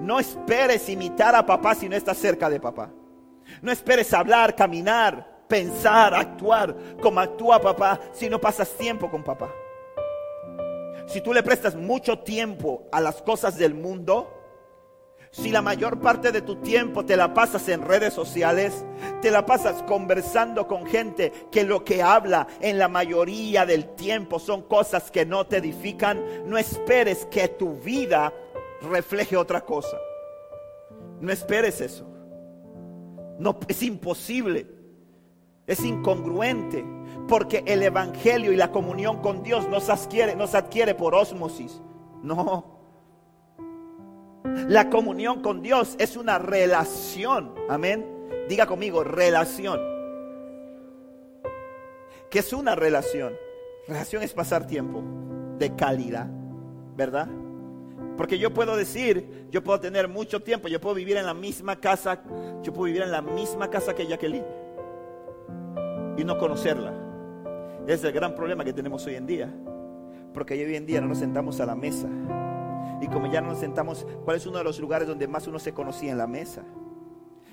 [0.00, 2.90] No esperes imitar a papá si no estás cerca de papá.
[3.62, 9.52] No esperes hablar, caminar, pensar, actuar como actúa papá si no pasas tiempo con papá.
[11.10, 14.32] Si tú le prestas mucho tiempo a las cosas del mundo,
[15.32, 18.84] si la mayor parte de tu tiempo te la pasas en redes sociales,
[19.20, 24.38] te la pasas conversando con gente que lo que habla en la mayoría del tiempo
[24.38, 28.32] son cosas que no te edifican, no esperes que tu vida
[28.80, 29.98] refleje otra cosa.
[31.20, 32.06] No esperes eso.
[33.40, 34.68] No, es imposible.
[35.66, 36.84] Es incongruente.
[37.30, 41.14] Porque el Evangelio y la comunión con Dios no se adquiere, no se adquiere por
[41.14, 41.80] osmosis.
[42.24, 42.80] No.
[44.66, 47.54] La comunión con Dios es una relación.
[47.68, 48.04] Amén.
[48.48, 49.80] Diga conmigo, relación.
[52.30, 53.32] ¿Qué es una relación?
[53.86, 55.00] Relación es pasar tiempo
[55.56, 56.26] de calidad,
[56.96, 57.28] ¿verdad?
[58.16, 61.76] Porque yo puedo decir, yo puedo tener mucho tiempo, yo puedo vivir en la misma
[61.76, 62.24] casa,
[62.62, 64.44] yo puedo vivir en la misma casa que Jacqueline
[66.16, 66.99] y no conocerla.
[67.86, 69.52] Es el gran problema que tenemos hoy en día.
[70.32, 72.08] Porque hoy en día no nos sentamos a la mesa.
[73.00, 75.58] Y como ya no nos sentamos, ¿cuál es uno de los lugares donde más uno
[75.58, 76.62] se conocía en la mesa?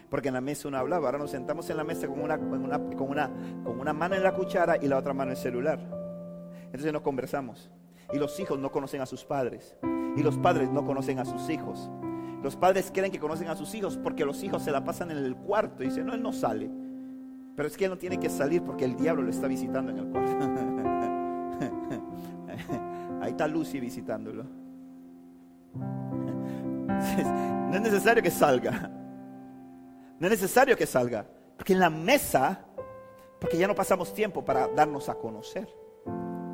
[0.10, 2.64] Porque en la mesa uno hablaba, ahora nos sentamos en la mesa con una, con
[2.64, 3.32] una, con una,
[3.64, 5.80] con una mano en la cuchara y la otra mano en el celular.
[6.66, 7.72] Entonces nos conversamos.
[8.14, 9.76] Y los hijos no conocen a sus padres.
[10.16, 11.90] Y los padres no conocen a sus hijos.
[12.42, 15.18] Los padres creen que conocen a sus hijos porque los hijos se la pasan en
[15.18, 16.70] el cuarto y dicen, no, él no sale.
[17.58, 19.98] Pero es que él no tiene que salir porque el diablo lo está visitando en
[19.98, 20.32] el cuarto.
[23.22, 24.46] Ahí está Lucy visitándolo.
[27.68, 28.90] No es necesario que salga.
[30.20, 31.26] No es necesario que salga.
[31.58, 32.64] Porque en la mesa,
[33.42, 35.68] porque ya no pasamos tiempo para darnos a conocer.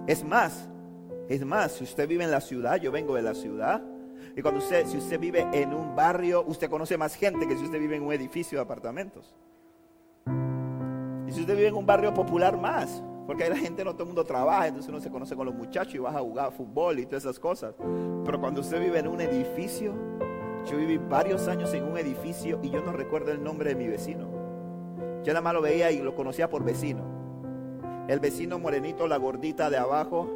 [0.07, 0.67] Es más,
[1.29, 3.83] es más, si usted vive en la ciudad, yo vengo de la ciudad,
[4.35, 7.63] y cuando usted, si usted vive en un barrio, usted conoce más gente que si
[7.63, 9.35] usted vive en un edificio de apartamentos.
[11.33, 14.09] Si usted vive en un barrio popular más, porque ahí la gente no todo el
[14.09, 17.07] mundo trabaja, entonces uno se conoce con los muchachos y vas a jugar fútbol y
[17.07, 17.73] todas esas cosas.
[18.23, 19.95] Pero cuando usted vive en un edificio,
[20.69, 23.87] yo viví varios años en un edificio y yo no recuerdo el nombre de mi
[23.87, 24.27] vecino.
[25.23, 27.01] Yo nada más lo veía y lo conocía por vecino.
[28.07, 30.29] El vecino morenito, la gordita de abajo,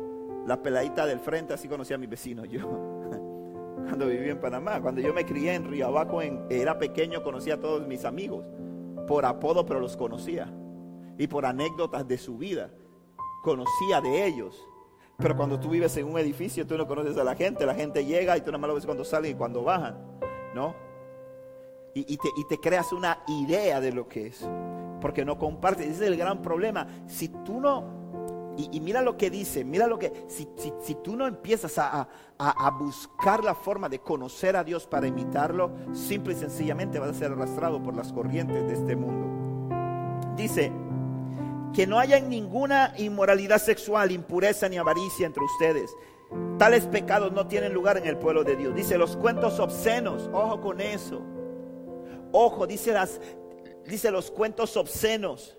[0.47, 2.61] la peladita del frente, así conocía a mi vecino yo.
[3.85, 7.59] Cuando viví en Panamá, cuando yo me crié en Río Abajo, era pequeño, conocía a
[7.59, 8.43] todos mis amigos.
[9.07, 10.51] Por apodo, pero los conocía.
[11.17, 12.71] Y por anécdotas de su vida,
[13.43, 14.67] conocía de ellos.
[15.17, 17.65] Pero cuando tú vives en un edificio, tú no conoces a la gente.
[17.65, 19.97] La gente llega y tú nada más lo ves cuando salen y cuando bajan.
[20.53, 20.75] ¿No?
[21.95, 24.47] Y, te, y te creas una idea de lo que es.
[25.01, 25.87] Porque no compartes.
[25.87, 26.87] Ese es el gran problema.
[27.07, 27.97] Si tú no
[28.57, 32.07] y, mira lo que dice, mira lo que, si, tú no empiezas a,
[32.79, 37.31] buscar la forma de conocer a Dios para imitarlo, simple y sencillamente vas a ser
[37.31, 40.35] arrastrado por las corrientes de este mundo.
[40.35, 40.71] Dice,
[41.73, 45.91] que no haya ninguna inmoralidad sexual, impureza ni avaricia entre ustedes.
[46.57, 48.75] Tales pecados no tienen lugar en el pueblo de Dios.
[48.75, 51.21] Dice los cuentos obscenos, ojo con eso.
[52.31, 53.21] Ojo, dice, las,
[53.85, 55.57] dice los cuentos obscenos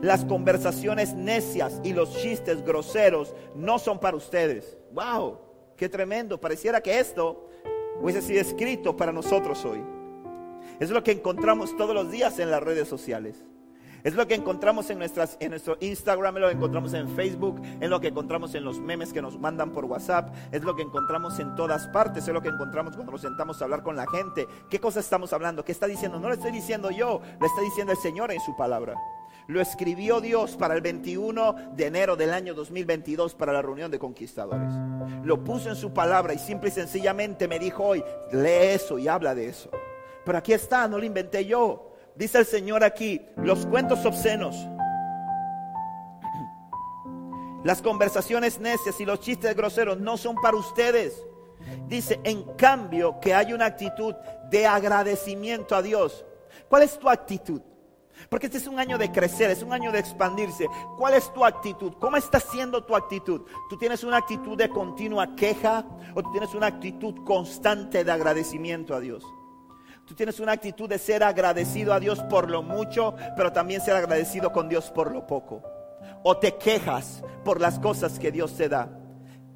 [0.00, 4.76] las conversaciones necias y los chistes groseros no son para ustedes.
[4.92, 5.38] ¡Wow!
[5.76, 6.40] ¡Qué tremendo!
[6.40, 7.48] Pareciera que esto
[8.00, 9.82] hubiese sido escrito para nosotros hoy.
[10.80, 13.44] Es lo que encontramos todos los días en las redes sociales.
[14.04, 17.60] Es lo que encontramos en, nuestras, en nuestro Instagram, es lo que encontramos en Facebook,
[17.80, 20.82] es lo que encontramos en los memes que nos mandan por WhatsApp, es lo que
[20.82, 24.06] encontramos en todas partes, es lo que encontramos cuando nos sentamos a hablar con la
[24.08, 24.48] gente.
[24.68, 25.64] ¿Qué cosa estamos hablando?
[25.64, 26.18] ¿Qué está diciendo?
[26.18, 28.94] No lo estoy diciendo yo, lo está diciendo el Señor en su palabra.
[29.46, 33.98] Lo escribió Dios para el 21 de enero del año 2022 para la reunión de
[33.98, 34.72] conquistadores.
[35.24, 39.08] Lo puso en su palabra y simple y sencillamente me dijo hoy, lee eso y
[39.08, 39.70] habla de eso.
[40.24, 41.91] Pero aquí está, no lo inventé yo.
[42.14, 44.56] Dice el Señor aquí, los cuentos obscenos,
[47.64, 51.24] las conversaciones necias y los chistes groseros no son para ustedes.
[51.86, 54.14] Dice, en cambio, que hay una actitud
[54.50, 56.24] de agradecimiento a Dios.
[56.68, 57.62] ¿Cuál es tu actitud?
[58.28, 60.66] Porque este es un año de crecer, es un año de expandirse.
[60.98, 61.94] ¿Cuál es tu actitud?
[61.98, 63.42] ¿Cómo está siendo tu actitud?
[63.70, 68.94] ¿Tú tienes una actitud de continua queja o tú tienes una actitud constante de agradecimiento
[68.94, 69.24] a Dios?
[70.12, 73.96] Tú tienes una actitud de ser agradecido a Dios por lo mucho, pero también ser
[73.96, 75.62] agradecido con Dios por lo poco.
[76.22, 78.90] O te quejas por las cosas que Dios te da.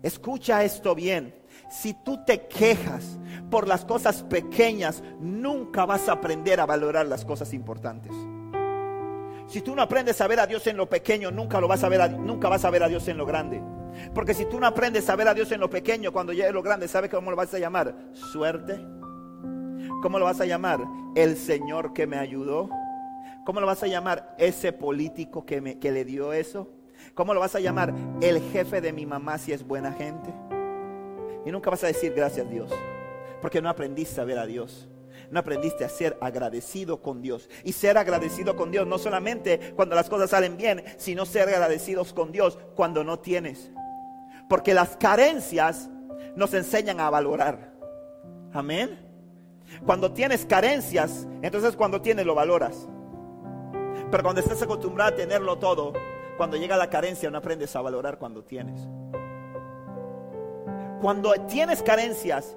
[0.02, 1.34] Escucha esto bien.
[1.70, 3.18] Si tú te quejas
[3.50, 8.12] por las cosas pequeñas, nunca vas a aprender a valorar las cosas importantes.
[9.48, 11.90] Si tú no aprendes a ver a Dios en lo pequeño, nunca, lo vas a
[11.90, 13.62] ver nunca vas a ver a Dios en lo grande.
[14.14, 16.62] Porque si tú no aprendes a ver a Dios en lo pequeño, cuando llegue lo
[16.62, 17.94] grande, ¿sabes cómo lo vas a llamar?
[18.14, 18.80] Suerte.
[20.06, 20.86] ¿Cómo lo vas a llamar?
[21.16, 22.70] El Señor que me ayudó.
[23.44, 24.36] ¿Cómo lo vas a llamar?
[24.38, 26.70] Ese político que, me, que le dio eso.
[27.14, 27.92] ¿Cómo lo vas a llamar?
[28.20, 30.32] El jefe de mi mamá si es buena gente.
[31.44, 32.70] Y nunca vas a decir gracias Dios.
[33.42, 34.88] Porque no aprendiste a ver a Dios.
[35.32, 37.50] No aprendiste a ser agradecido con Dios.
[37.64, 42.12] Y ser agradecido con Dios no solamente cuando las cosas salen bien, sino ser agradecidos
[42.12, 43.72] con Dios cuando no tienes.
[44.48, 45.90] Porque las carencias
[46.36, 47.74] nos enseñan a valorar.
[48.52, 49.05] Amén.
[49.86, 52.88] Cuando tienes carencias, entonces cuando tienes lo valoras.
[54.10, 55.92] Pero cuando estás acostumbrado a tenerlo todo,
[56.36, 58.88] cuando llega la carencia no aprendes a valorar cuando tienes.
[61.00, 62.56] Cuando tienes carencias,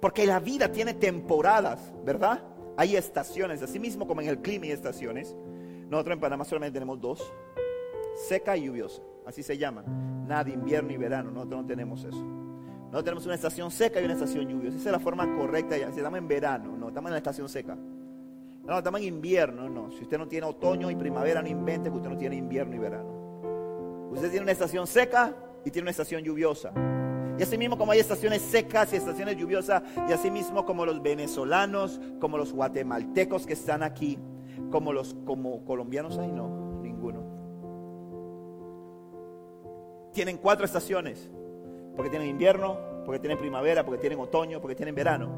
[0.00, 2.42] porque la vida tiene temporadas, ¿verdad?
[2.78, 5.36] Hay estaciones, así mismo como en el clima y estaciones.
[5.90, 7.30] Nosotros en Panamá solamente tenemos dos,
[8.26, 10.26] seca y lluviosa, así se llaman.
[10.26, 12.39] Nada, invierno y verano, nosotros no tenemos eso.
[12.92, 14.76] No tenemos una estación seca y una estación lluviosa.
[14.76, 15.76] Esa es la forma correcta.
[15.76, 17.76] Si estamos en verano, no, estamos en la estación seca.
[18.64, 19.90] No, estamos en invierno, no.
[19.92, 22.78] Si usted no tiene otoño y primavera, no invente que usted no tiene invierno y
[22.78, 24.10] verano.
[24.10, 26.72] Usted tiene una estación seca y tiene una estación lluviosa.
[27.38, 31.00] Y así mismo como hay estaciones secas y estaciones lluviosas, y así mismo como los
[31.00, 34.18] venezolanos, como los guatemaltecos que están aquí,
[34.70, 37.22] como los como colombianos ahí no, ninguno.
[40.12, 41.30] Tienen cuatro estaciones
[42.00, 45.28] porque tienen invierno, porque tienen primavera, porque tienen otoño, porque tienen verano.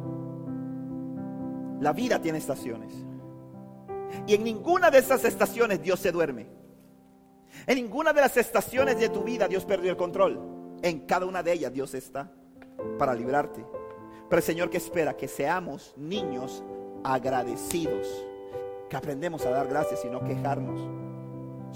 [1.81, 2.95] La vida tiene estaciones.
[4.29, 6.47] Y en ninguna de esas estaciones Dios se duerme.
[7.67, 10.39] En ninguna de las estaciones de tu vida Dios perdió el control.
[10.83, 12.31] En cada una de ellas Dios está
[12.97, 13.67] para librarte.
[14.29, 16.63] Pero el Señor que espera que seamos niños
[17.03, 18.07] agradecidos.
[18.89, 20.81] Que aprendemos a dar gracias y no quejarnos.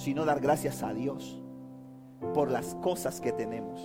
[0.00, 1.42] Sino dar gracias a Dios
[2.32, 3.84] por las cosas que tenemos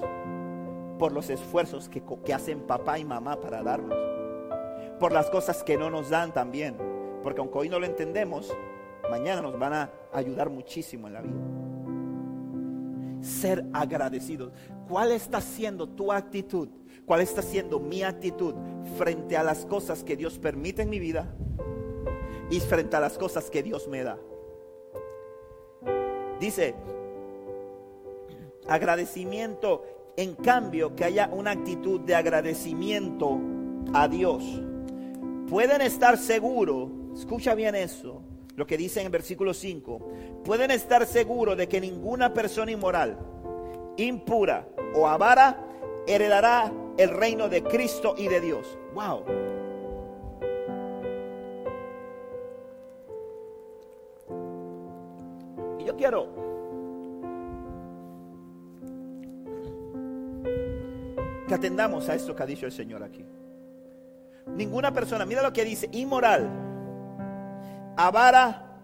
[1.01, 3.97] por los esfuerzos que, hacen papá y mamá para darnos,
[4.99, 6.77] por las cosas que no nos dan también,
[7.23, 8.55] porque aunque hoy no lo entendemos,
[9.09, 11.39] mañana nos van a ayudar muchísimo en la vida.
[13.19, 14.53] Ser agradecidos.
[14.87, 16.69] ¿Cuál está siendo tu actitud?
[17.07, 18.53] ¿Cuál está siendo mi actitud
[18.95, 21.33] frente a las cosas que Dios permite en mi vida
[22.51, 24.19] y frente a las cosas que Dios me da?
[26.39, 26.75] Dice,
[28.67, 33.39] agradecimiento en cambio, que haya una actitud de agradecimiento
[33.93, 34.43] a Dios.
[35.49, 38.21] Pueden estar seguros, escucha bien eso,
[38.55, 43.17] lo que dice en el versículo 5, pueden estar seguros de que ninguna persona inmoral,
[43.97, 45.65] impura o avara
[46.07, 48.77] heredará el reino de Cristo y de Dios.
[48.93, 49.50] Wow.
[61.81, 63.25] A esto que ha dicho el Señor aquí.
[64.47, 66.47] Ninguna persona, mira lo que dice, inmoral,
[67.97, 68.77] avara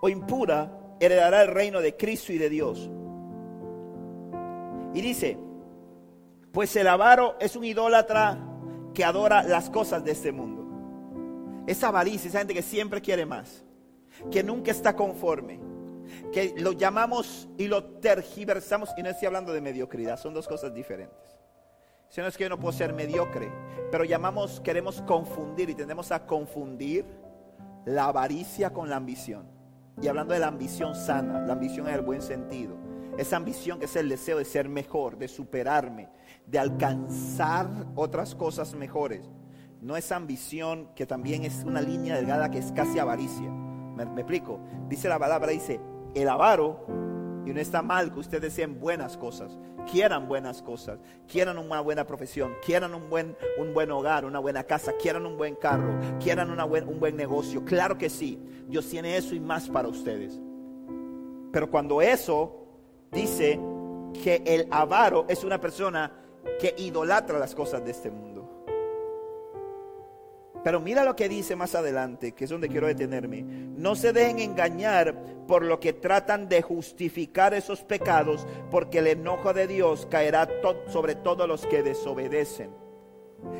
[0.00, 2.90] o impura, heredará el reino de Cristo y de Dios.
[4.94, 5.38] Y dice,
[6.50, 8.38] pues el avaro es un idólatra
[8.94, 10.64] que adora las cosas de este mundo.
[11.66, 13.62] Esa avaricia, esa gente que siempre quiere más,
[14.30, 15.60] que nunca está conforme,
[16.32, 20.72] que lo llamamos y lo tergiversamos, y no estoy hablando de mediocridad, son dos cosas
[20.72, 21.37] diferentes.
[22.08, 23.52] Si no es que yo no puedo ser mediocre,
[23.90, 27.04] pero llamamos, queremos confundir y tendemos a confundir
[27.84, 29.46] la avaricia con la ambición.
[30.00, 32.76] Y hablando de la ambición sana, la ambición en el buen sentido.
[33.18, 36.08] Esa ambición que es el deseo de ser mejor, de superarme,
[36.46, 39.28] de alcanzar otras cosas mejores.
[39.82, 43.50] No esa ambición que también es una línea delgada que es casi avaricia.
[43.50, 44.60] ¿Me, me explico?
[44.88, 45.80] Dice la palabra, dice,
[46.14, 46.86] el avaro
[47.48, 49.58] y no está mal que ustedes sean buenas cosas,
[49.90, 54.64] quieran buenas cosas, quieran una buena profesión, quieran un buen, un buen hogar, una buena
[54.64, 57.64] casa, quieran un buen carro, quieran una un buen negocio.
[57.64, 58.38] Claro que sí,
[58.68, 60.38] Dios tiene eso y más para ustedes.
[61.50, 62.66] Pero cuando eso
[63.12, 63.58] dice
[64.22, 66.12] que el avaro es una persona
[66.60, 68.37] que idolatra las cosas de este mundo.
[70.68, 73.40] Pero mira lo que dice más adelante, que es donde quiero detenerme.
[73.42, 79.54] No se dejen engañar por lo que tratan de justificar esos pecados, porque el enojo
[79.54, 80.46] de Dios caerá
[80.88, 82.68] sobre todos los que desobedecen.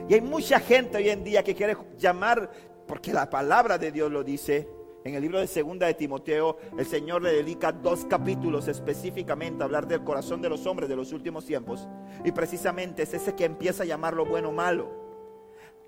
[0.07, 2.51] Y hay mucha gente hoy en día que quiere llamar
[2.87, 4.69] porque la palabra de Dios lo dice.
[5.03, 9.65] En el libro de Segunda de Timoteo, el Señor le dedica dos capítulos específicamente a
[9.65, 11.89] hablar del corazón de los hombres de los últimos tiempos.
[12.23, 15.08] Y precisamente es ese que empieza a llamar lo bueno malo.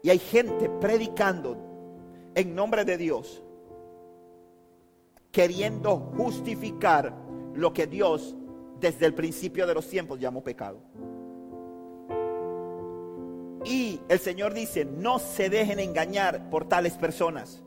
[0.03, 1.57] Y hay gente predicando
[2.35, 3.43] en nombre de Dios,
[5.31, 7.15] queriendo justificar
[7.55, 8.35] lo que Dios
[8.81, 10.79] desde el principio de los tiempos llamó pecado.
[13.65, 17.63] Y el Señor dice, no se dejen engañar por tales personas.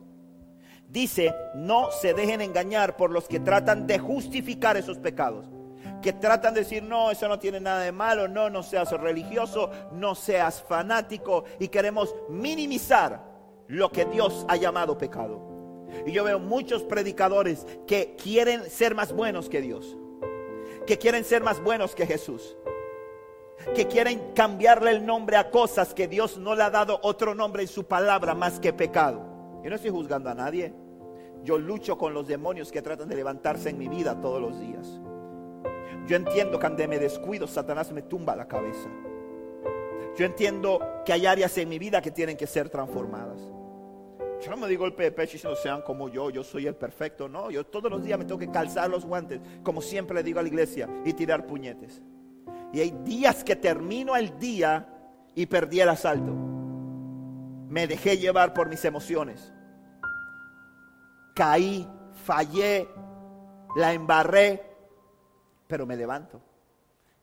[0.90, 5.46] Dice, no se dejen engañar por los que tratan de justificar esos pecados.
[6.04, 9.72] Que tratan de decir, no, eso no tiene nada de malo, no, no seas religioso,
[9.94, 11.46] no seas fanático.
[11.60, 13.24] Y queremos minimizar
[13.68, 15.42] lo que Dios ha llamado pecado.
[16.06, 19.98] Y yo veo muchos predicadores que quieren ser más buenos que Dios.
[20.86, 22.58] Que quieren ser más buenos que Jesús
[23.76, 27.62] que quieren cambiarle el nombre a cosas que Dios no le ha dado otro nombre
[27.62, 29.22] en su palabra más que pecado.
[29.64, 30.74] Yo no estoy juzgando a nadie.
[31.44, 35.00] Yo lucho con los demonios que tratan de levantarse en mi vida todos los días.
[36.06, 38.90] Yo entiendo que ande me descuido, Satanás me tumba la cabeza.
[40.18, 43.42] Yo entiendo que hay áreas en mi vida que tienen que ser transformadas.
[44.44, 47.30] Yo no me digo golpe de pecho no sean como yo, yo soy el perfecto.
[47.30, 50.40] No, yo todos los días me tengo que calzar los guantes, como siempre le digo
[50.40, 52.02] a la iglesia, y tirar puñetes.
[52.74, 54.90] Y hay días que termino el día
[55.34, 56.34] y perdí el asalto.
[57.70, 59.54] Me dejé llevar por mis emociones.
[61.34, 61.88] Caí,
[62.26, 62.90] fallé,
[63.76, 64.73] la embarré,
[65.68, 66.42] pero me levanto.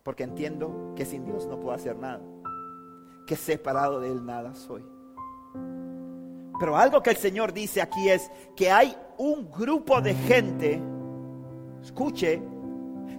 [0.02, 2.20] Porque entiendo que sin Dios no puedo hacer nada.
[3.26, 4.84] Que separado de Él nada soy.
[6.58, 10.80] Pero algo que el Señor dice aquí es que hay un grupo de gente,
[11.82, 12.42] escuche,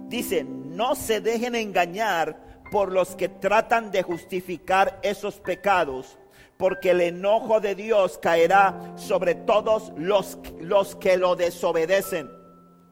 [0.06, 6.18] dice, no se dejen engañar por los que tratan de justificar esos pecados,
[6.56, 12.30] porque el enojo de Dios caerá sobre todos los, los que lo desobedecen.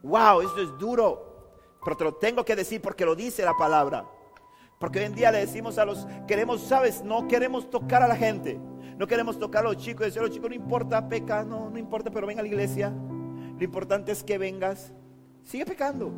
[0.03, 1.30] Wow, eso es duro,
[1.85, 4.07] pero te lo tengo que decir porque lo dice la palabra.
[4.79, 8.17] Porque hoy en día le decimos a los, queremos, sabes, no queremos tocar a la
[8.17, 8.59] gente,
[8.97, 11.69] no queremos tocar a los chicos y decir a los chicos, no importa, peca, no,
[11.69, 12.91] no importa, pero ven a la iglesia.
[12.91, 14.93] Lo importante es que vengas,
[15.45, 16.11] sigue pecando.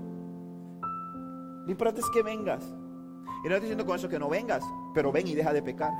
[1.64, 2.62] Lo importante es que vengas.
[3.44, 4.62] Y no estoy diciendo con eso que no vengas,
[4.94, 5.90] pero ven y deja de pecar.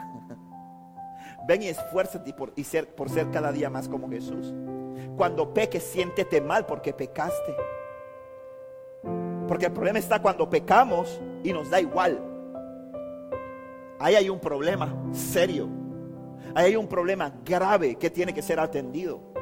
[1.49, 4.55] ven y esfuérzate por, y ser, por ser cada día más como Jesús.
[5.17, 7.57] Cuando peques, siéntete mal porque pecaste.
[9.47, 12.21] Porque el problema está cuando pecamos y nos da igual.
[13.99, 15.69] Ahí hay un problema serio.
[16.55, 19.33] Ahí hay un problema grave que tiene que ser atendido.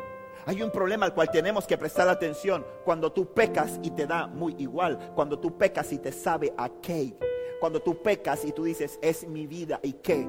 [0.46, 4.26] Hay un problema al cual tenemos que prestar atención cuando tú pecas y te da
[4.26, 7.16] muy igual, cuando tú pecas y te sabe a qué,
[7.61, 10.26] cuando tú pecas y tú dices, es mi vida y qué.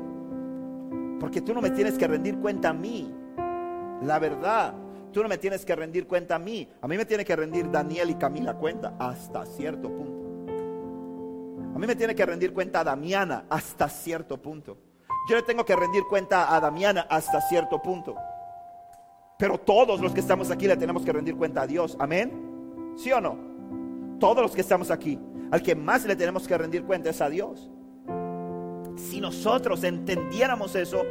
[1.20, 3.14] Porque tú no me tienes que rendir cuenta a mí,
[4.04, 4.74] la verdad.
[5.12, 6.68] Tú no me tienes que rendir cuenta a mí.
[6.82, 10.22] A mí me tiene que rendir Daniel y Camila cuenta hasta cierto punto.
[11.76, 14.78] A mí me tiene que rendir cuenta a Damiana hasta cierto punto.
[15.30, 18.16] Yo le tengo que rendir cuenta a Damiana hasta cierto punto.
[19.38, 21.98] Pero todos los que estamos aquí le tenemos que rendir cuenta a Dios.
[22.00, 22.94] Amén.
[22.96, 23.38] ¿Sí o no?
[24.20, 25.20] Todos los que estamos aquí.
[25.52, 27.70] Al que más le tenemos que rendir cuenta es a Dios.
[28.96, 31.04] Si nosotros entendiéramos eso,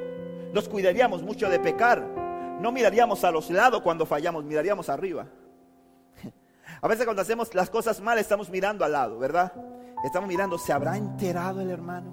[0.52, 2.19] nos cuidaríamos mucho de pecar.
[2.60, 5.26] No miraríamos a los lados cuando fallamos, miraríamos arriba.
[6.82, 9.52] A veces cuando hacemos las cosas mal estamos mirando al lado, ¿verdad?
[10.04, 12.12] Estamos mirando, ¿se habrá enterado el hermano?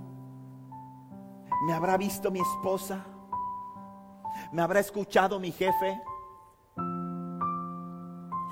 [1.66, 3.06] ¿Me habrá visto mi esposa?
[4.54, 6.02] ¿Me habrá escuchado mi jefe?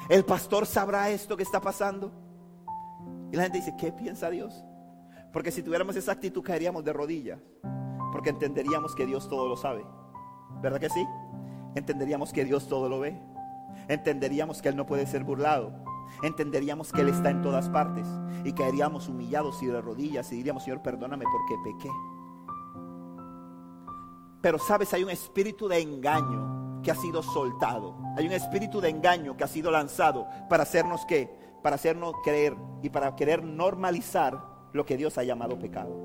[0.10, 2.12] ¿El pastor sabrá esto que está pasando?
[3.32, 4.66] Y la gente dice, ¿qué piensa Dios?
[5.32, 7.40] Porque si tuviéramos esa actitud caeríamos de rodillas.
[8.12, 9.86] Porque entenderíamos que Dios todo lo sabe.
[10.62, 11.06] ¿Verdad que sí?
[11.76, 13.20] Entenderíamos que Dios todo lo ve.
[13.88, 15.74] Entenderíamos que Él no puede ser burlado.
[16.24, 18.08] Entenderíamos que Él está en todas partes.
[18.44, 21.92] Y caeríamos humillados y de rodillas y diríamos, Señor, perdóname porque pequé.
[24.42, 27.98] Pero sabes, hay un espíritu de engaño que ha sido soltado.
[28.16, 32.56] Hay un espíritu de engaño que ha sido lanzado para hacernos que, para hacernos creer
[32.84, 34.40] y para querer normalizar
[34.72, 35.98] lo que Dios ha llamado pecado.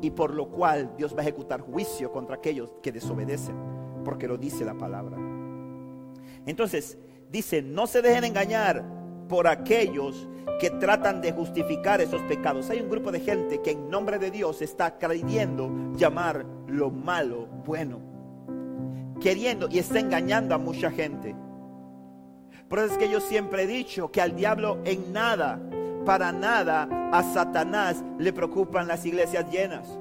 [0.00, 3.56] Y por lo cual Dios va a ejecutar juicio contra aquellos que desobedecen,
[4.06, 5.18] porque lo dice la palabra.
[6.46, 6.96] Entonces,
[7.28, 8.84] dice, no se dejen engañar
[9.28, 10.28] por aquellos
[10.60, 12.70] que tratan de justificar esos pecados.
[12.70, 17.48] Hay un grupo de gente que en nombre de Dios está creyendo llamar lo malo
[17.66, 17.98] bueno.
[19.20, 21.34] Queriendo y está engañando a mucha gente.
[22.68, 25.60] Por eso es que yo siempre he dicho que al diablo en nada,
[26.04, 29.98] para nada, a Satanás le preocupan las iglesias llenas.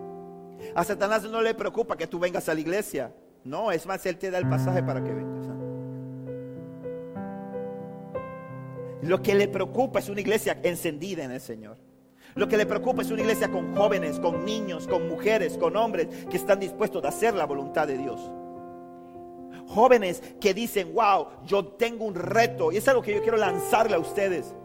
[0.76, 3.12] A Satanás no le preocupa que tú vengas a la iglesia.
[3.46, 5.48] No, es más, Él te da el pasaje para que vengas.
[5.48, 5.56] ¿ah?
[9.04, 11.78] Lo que le preocupa es una iglesia encendida en el Señor.
[12.34, 16.08] Lo que le preocupa es una iglesia con jóvenes, con niños, con mujeres, con hombres
[16.30, 18.20] que están dispuestos a hacer la voluntad de Dios.
[19.68, 22.72] Jóvenes que dicen, wow, yo tengo un reto.
[22.72, 24.56] Y es algo que yo quiero lanzarle a ustedes.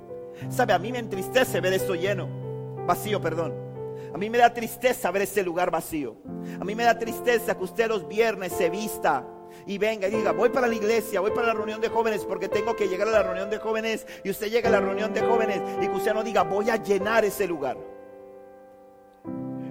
[0.48, 3.69] Sabe, a mí me entristece ver esto lleno, vacío, perdón.
[4.12, 6.16] A mí me da tristeza ver ese lugar vacío.
[6.60, 9.26] A mí me da tristeza que usted los viernes se vista
[9.66, 12.48] y venga y diga, voy para la iglesia, voy para la reunión de jóvenes porque
[12.48, 15.20] tengo que llegar a la reunión de jóvenes y usted llega a la reunión de
[15.20, 17.76] jóvenes y que usted no diga, voy a llenar ese lugar.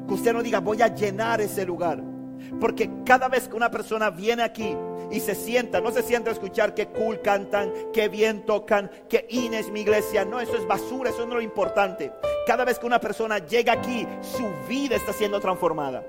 [0.08, 2.02] Que usted no diga, voy a llenar ese lugar.
[2.60, 4.76] Porque cada vez que una persona viene aquí
[5.12, 9.26] y se sienta, no se sienta a escuchar que cool cantan, que bien tocan, que
[9.30, 10.26] Inés mi iglesia.
[10.26, 12.12] No, eso es basura, eso no es lo importante.
[12.46, 16.04] Cada vez que una persona llega aquí, su vida está siendo transformada.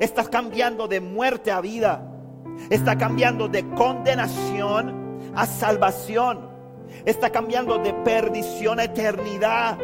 [0.00, 2.08] Está cambiando de muerte a vida.
[2.70, 6.50] Está cambiando de condenación a salvación.
[7.04, 9.78] Está cambiando de perdición a eternidad.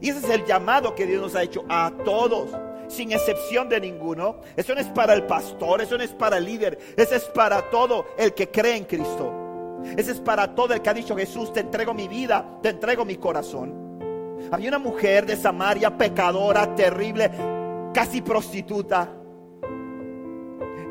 [0.00, 2.50] Y ese es el llamado que Dios nos ha hecho a todos
[2.88, 4.40] sin excepción de ninguno.
[4.56, 7.70] Eso no es para el pastor, eso no es para el líder, eso es para
[7.70, 9.32] todo el que cree en Cristo.
[9.96, 13.04] Eso es para todo el que ha dicho Jesús, te entrego mi vida, te entrego
[13.04, 13.98] mi corazón.
[14.50, 17.30] Había una mujer de Samaria, pecadora, terrible,
[17.92, 19.08] casi prostituta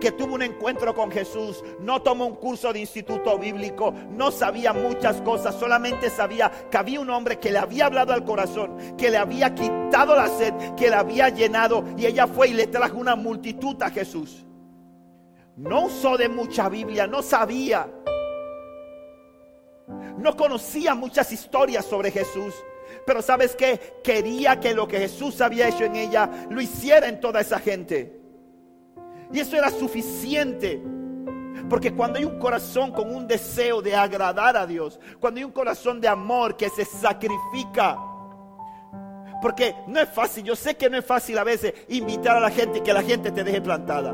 [0.04, 4.74] que tuvo un encuentro con Jesús, no tomó un curso de instituto bíblico, no sabía
[4.74, 9.10] muchas cosas, solamente sabía que había un hombre que le había hablado al corazón, que
[9.10, 12.98] le había quitado la sed, que le había llenado y ella fue y le trajo
[12.98, 14.46] una multitud a Jesús.
[15.56, 17.90] No usó de mucha Biblia, no sabía.
[20.18, 22.54] No conocía muchas historias sobre Jesús.
[23.06, 27.22] Pero sabes que quería que lo que Jesús había hecho en ella lo hiciera en
[27.22, 28.23] toda esa gente.
[29.34, 30.82] Y eso era suficiente.
[31.70, 35.52] Porque cuando hay un corazón con un deseo de agradar a Dios, cuando hay un
[35.52, 37.98] corazón de amor que se sacrifica,
[39.42, 42.52] porque no es fácil, yo sé que no es fácil a veces invitar a la
[42.52, 44.14] gente y que la gente te deje plantada.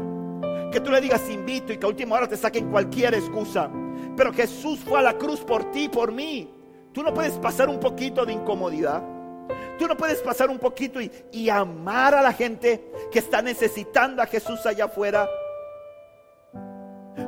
[0.72, 3.70] Que tú le digas invito y que a última hora te saquen cualquier excusa.
[4.16, 6.54] Pero Jesús fue a la cruz por ti, por mí.
[6.94, 9.04] Tú no puedes pasar un poquito de incomodidad.
[9.78, 14.26] Tú no puedes pasar un poquito y, amar a la gente que está necesitando a
[14.26, 15.28] Jesús allá afuera.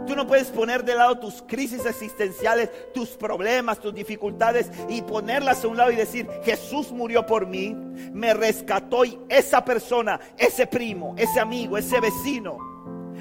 [0.05, 5.63] Tú no puedes poner de lado tus crisis existenciales, tus problemas, tus dificultades y ponerlas
[5.63, 7.73] a un lado y decir, Jesús murió por mí,
[8.11, 12.57] me rescató y esa persona, ese primo, ese amigo, ese vecino,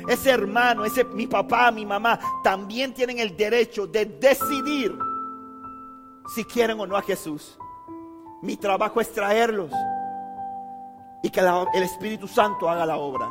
[0.09, 4.93] ese hermano, ese mi papá, mi mamá, también tienen el derecho de decidir
[6.35, 7.59] si quieren o no a Jesús.
[8.43, 9.73] Mi trabajo es traerlos
[11.23, 13.29] y que el Espíritu Santo haga la obra.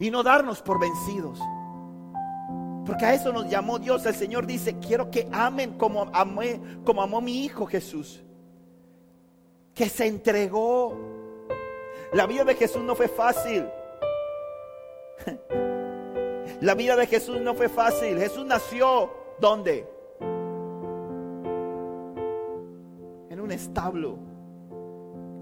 [0.00, 1.38] Y no darnos por vencidos.
[2.84, 4.04] Porque a eso nos llamó Dios.
[4.06, 8.22] El Señor dice, quiero que amen como, amé, como amó mi Hijo Jesús.
[9.72, 10.96] Que se entregó.
[12.12, 13.66] La vida de Jesús no fue fácil.
[16.60, 18.18] La vida de Jesús no fue fácil.
[18.18, 19.88] Jesús nació, ¿dónde?
[23.44, 24.16] Un establo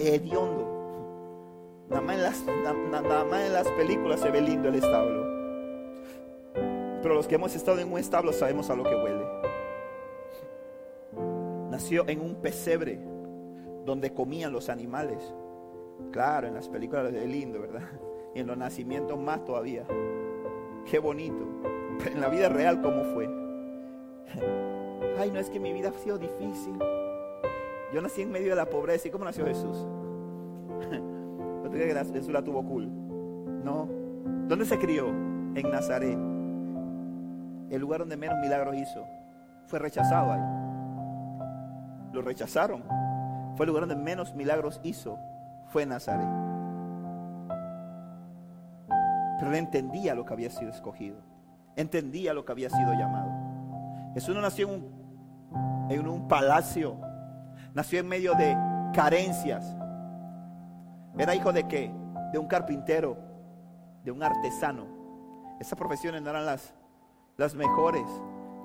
[0.01, 1.87] hediondo.
[1.89, 2.45] Nada más, en las,
[2.91, 5.23] nada más en las películas se ve lindo el establo.
[7.01, 9.25] Pero los que hemos estado en un establo sabemos a lo que huele.
[11.71, 12.99] Nació en un pesebre
[13.85, 15.35] donde comían los animales.
[16.11, 17.83] Claro, en las películas es lindo, ¿verdad?
[18.35, 19.85] Y en los nacimientos más todavía.
[20.91, 21.47] Qué bonito.
[21.99, 23.29] Pero en la vida real, ¿cómo fue?
[25.19, 26.79] Ay, no es que mi vida ha sido difícil.
[27.93, 29.09] Yo nací en medio de la pobreza.
[29.09, 29.77] ¿Y cómo nació Jesús?
[31.63, 32.89] ¿No te crees que Jesús la tuvo cool?
[33.63, 33.89] No.
[34.49, 35.09] ¿Dónde se crió?
[35.09, 36.19] En Nazaret.
[37.71, 39.05] El lugar donde menos milagros hizo.
[39.67, 40.41] Fue rechazado ahí.
[42.13, 42.83] Lo rechazaron.
[43.57, 45.19] Fue el lugar donde menos milagros hizo.
[45.69, 46.29] Fue Nazaret.
[49.39, 51.19] Pero él entendía lo que había sido escogido.
[51.77, 53.31] Entendía lo que había sido llamado.
[54.15, 54.69] Jesús no nació
[55.89, 57.12] en un palacio
[57.75, 58.57] Nació en medio de
[58.95, 59.77] carencias.
[61.19, 61.93] Era hijo de qué?
[62.33, 63.17] De un carpintero,
[64.05, 64.87] de un artesano.
[65.61, 66.75] Esas profesiones no eran las,
[67.37, 68.07] las mejores.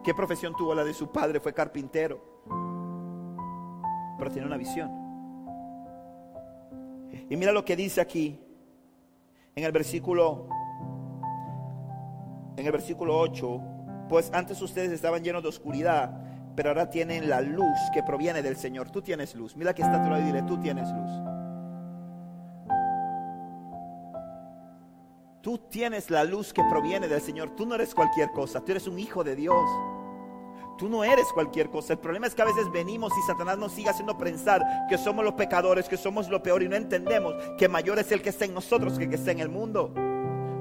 [0.03, 1.39] ¿Qué profesión tuvo la de su padre?
[1.39, 2.43] Fue carpintero.
[4.17, 4.89] Pero tenía una visión.
[7.29, 8.39] Y mira lo que dice aquí
[9.55, 10.47] en el versículo
[12.57, 13.61] en el versículo 8,
[14.09, 16.19] pues antes ustedes estaban llenos de oscuridad,
[16.57, 18.89] pero ahora tienen la luz que proviene del Señor.
[18.89, 19.55] Tú tienes luz.
[19.55, 21.11] Mira que está tu lado y dile, tú tienes luz.
[25.47, 27.51] tú tienes la luz que proviene del Señor.
[27.55, 29.63] Tú no eres cualquier cosa, tú eres un hijo de Dios.
[30.77, 31.93] Tú no eres cualquier cosa.
[31.93, 35.23] El problema es que a veces venimos y Satanás nos sigue haciendo pensar que somos
[35.23, 38.43] los pecadores, que somos lo peor y no entendemos que mayor es el que está
[38.43, 39.93] en nosotros que el que está en el mundo.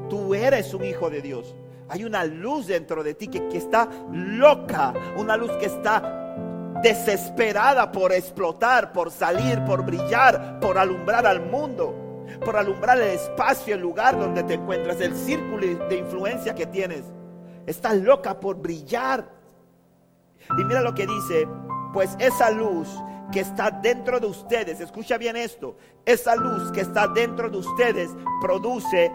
[0.09, 1.53] Tú eres un hijo de Dios.
[1.89, 6.35] Hay una luz dentro de ti que, está loca, una luz que está
[6.83, 13.75] desesperada por explotar, por salir, por brillar, por alumbrar al mundo, por alumbrar el espacio,
[13.75, 17.05] el lugar donde te encuentras, el círculo de influencia que tienes.
[17.67, 19.29] Está loca por brillar.
[20.59, 21.49] Y mira lo que dice,
[21.93, 22.89] pues esa luz
[23.33, 28.11] que está dentro de ustedes, escucha bien esto, esa luz que está dentro de ustedes
[28.41, 29.11] produce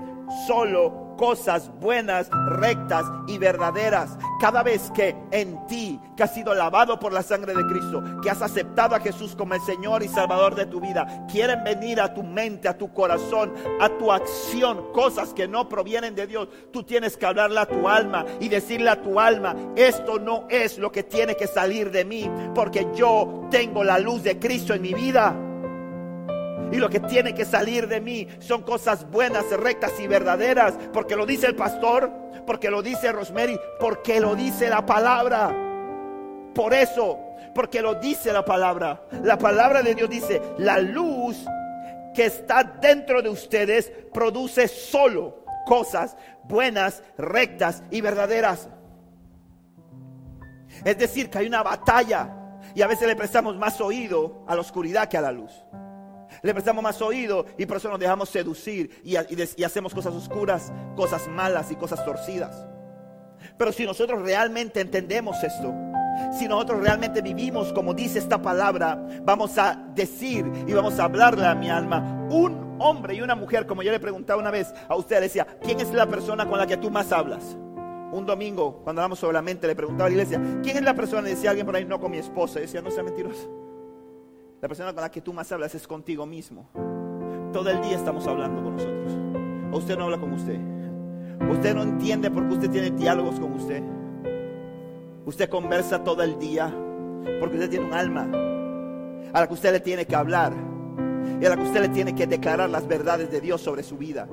[0.47, 4.17] solo cosas buenas, rectas y verdaderas.
[4.39, 8.31] Cada vez que en ti, que has sido lavado por la sangre de Cristo, que
[8.31, 12.11] has aceptado a Jesús como el Señor y Salvador de tu vida, quieren venir a
[12.11, 16.81] tu mente, a tu corazón, a tu acción, cosas que no provienen de Dios, tú
[16.81, 20.91] tienes que hablarle a tu alma y decirle a tu alma, esto no es lo
[20.91, 24.95] que tiene que salir de mí, porque yo tengo la luz de Cristo en mi
[24.95, 25.50] vida.
[26.71, 30.73] Y lo que tiene que salir de mí son cosas buenas, rectas y verdaderas.
[30.93, 32.11] Porque lo dice el pastor,
[32.45, 35.53] porque lo dice Rosemary, porque lo dice la palabra.
[36.55, 37.19] Por eso,
[37.53, 39.03] porque lo dice la palabra.
[39.23, 41.37] La palabra de Dios dice, la luz
[42.13, 48.69] que está dentro de ustedes produce solo cosas buenas, rectas y verdaderas.
[50.85, 52.29] Es decir, que hay una batalla
[52.73, 55.51] y a veces le prestamos más oído a la oscuridad que a la luz
[56.43, 59.15] le prestamos más oído y por eso nos dejamos seducir y,
[59.63, 62.67] hacemos cosas oscuras, cosas malas y cosas torcidas.
[63.57, 65.73] Pero si nosotros realmente entendemos esto,
[66.37, 71.45] si nosotros realmente vivimos como dice esta palabra, vamos a decir y vamos a hablarle
[71.45, 74.95] a mi alma, un hombre y una mujer, como yo le preguntaba una vez a
[74.95, 77.57] usted, le decía, ¿quién es la persona con la que tú más hablas?
[78.11, 80.93] Un domingo, cuando hablamos sobre la mente, le preguntaba a la iglesia, ¿quién es la
[80.93, 81.29] persona?
[81.29, 82.59] Y decía alguien por ahí, no con mi esposa.
[82.59, 83.60] Y decía, no sea mentiroso.
[84.61, 86.69] La persona con la que tú más hablas es contigo mismo.
[87.51, 89.11] Todo el día estamos hablando con nosotros.
[89.73, 90.59] Usted no habla con usted.
[91.49, 93.81] Usted no entiende por qué usted tiene diálogos con usted.
[95.25, 96.71] Usted conversa todo el día
[97.39, 98.29] porque usted tiene un alma
[99.33, 100.53] a la que usted le tiene que hablar
[101.41, 103.97] y a la que usted le tiene que declarar las verdades de Dios sobre su
[103.97, 104.27] vida.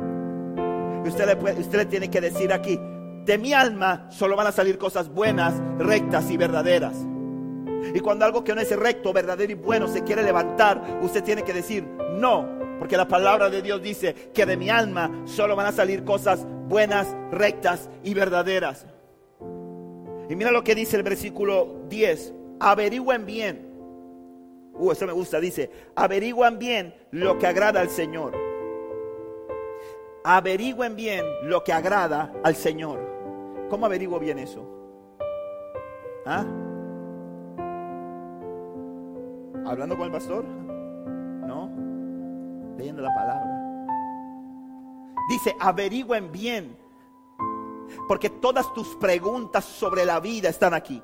[1.06, 2.78] Y usted le, usted le tiene que decir aquí,
[3.24, 7.06] de mi alma solo van a salir cosas buenas, rectas y verdaderas.
[7.94, 11.42] Y cuando algo que no es recto, verdadero y bueno se quiere levantar, usted tiene
[11.42, 12.58] que decir no.
[12.78, 16.46] Porque la palabra de Dios dice que de mi alma solo van a salir cosas
[16.68, 18.86] buenas, rectas y verdaderas.
[20.28, 22.34] Y mira lo que dice el versículo 10.
[22.60, 23.68] Averigüen bien.
[24.74, 25.40] Uh, eso me gusta.
[25.40, 28.36] Dice, averigüen bien lo que agrada al Señor.
[30.24, 33.00] Averigüen bien lo que agrada al Señor.
[33.70, 34.66] ¿Cómo averiguo bien eso?
[36.26, 36.44] ¿Ah?
[39.66, 40.44] ¿Hablando con el pastor?
[40.44, 41.70] No,
[42.76, 43.86] leyendo la palabra.
[45.28, 46.76] Dice, averigüen bien,
[48.06, 51.02] porque todas tus preguntas sobre la vida están aquí.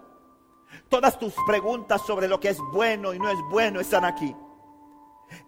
[0.88, 4.34] Todas tus preguntas sobre lo que es bueno y no es bueno están aquí.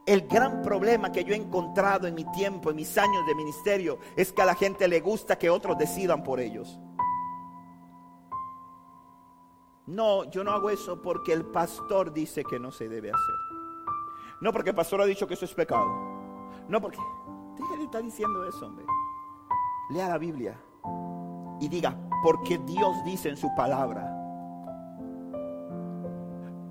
[0.04, 3.98] El gran problema que yo he encontrado en mi tiempo, en mis años de ministerio,
[4.16, 6.78] es que a la gente le gusta que otros decidan por ellos.
[9.86, 13.34] No, yo no hago eso porque el pastor dice que no se debe hacer.
[14.40, 15.86] No porque el pastor ha dicho que eso es pecado.
[16.68, 16.98] No porque...
[17.56, 18.84] Deje de estar diciendo eso, hombre.
[19.90, 20.60] Lea la Biblia
[21.60, 24.12] y diga, porque Dios dice en su palabra.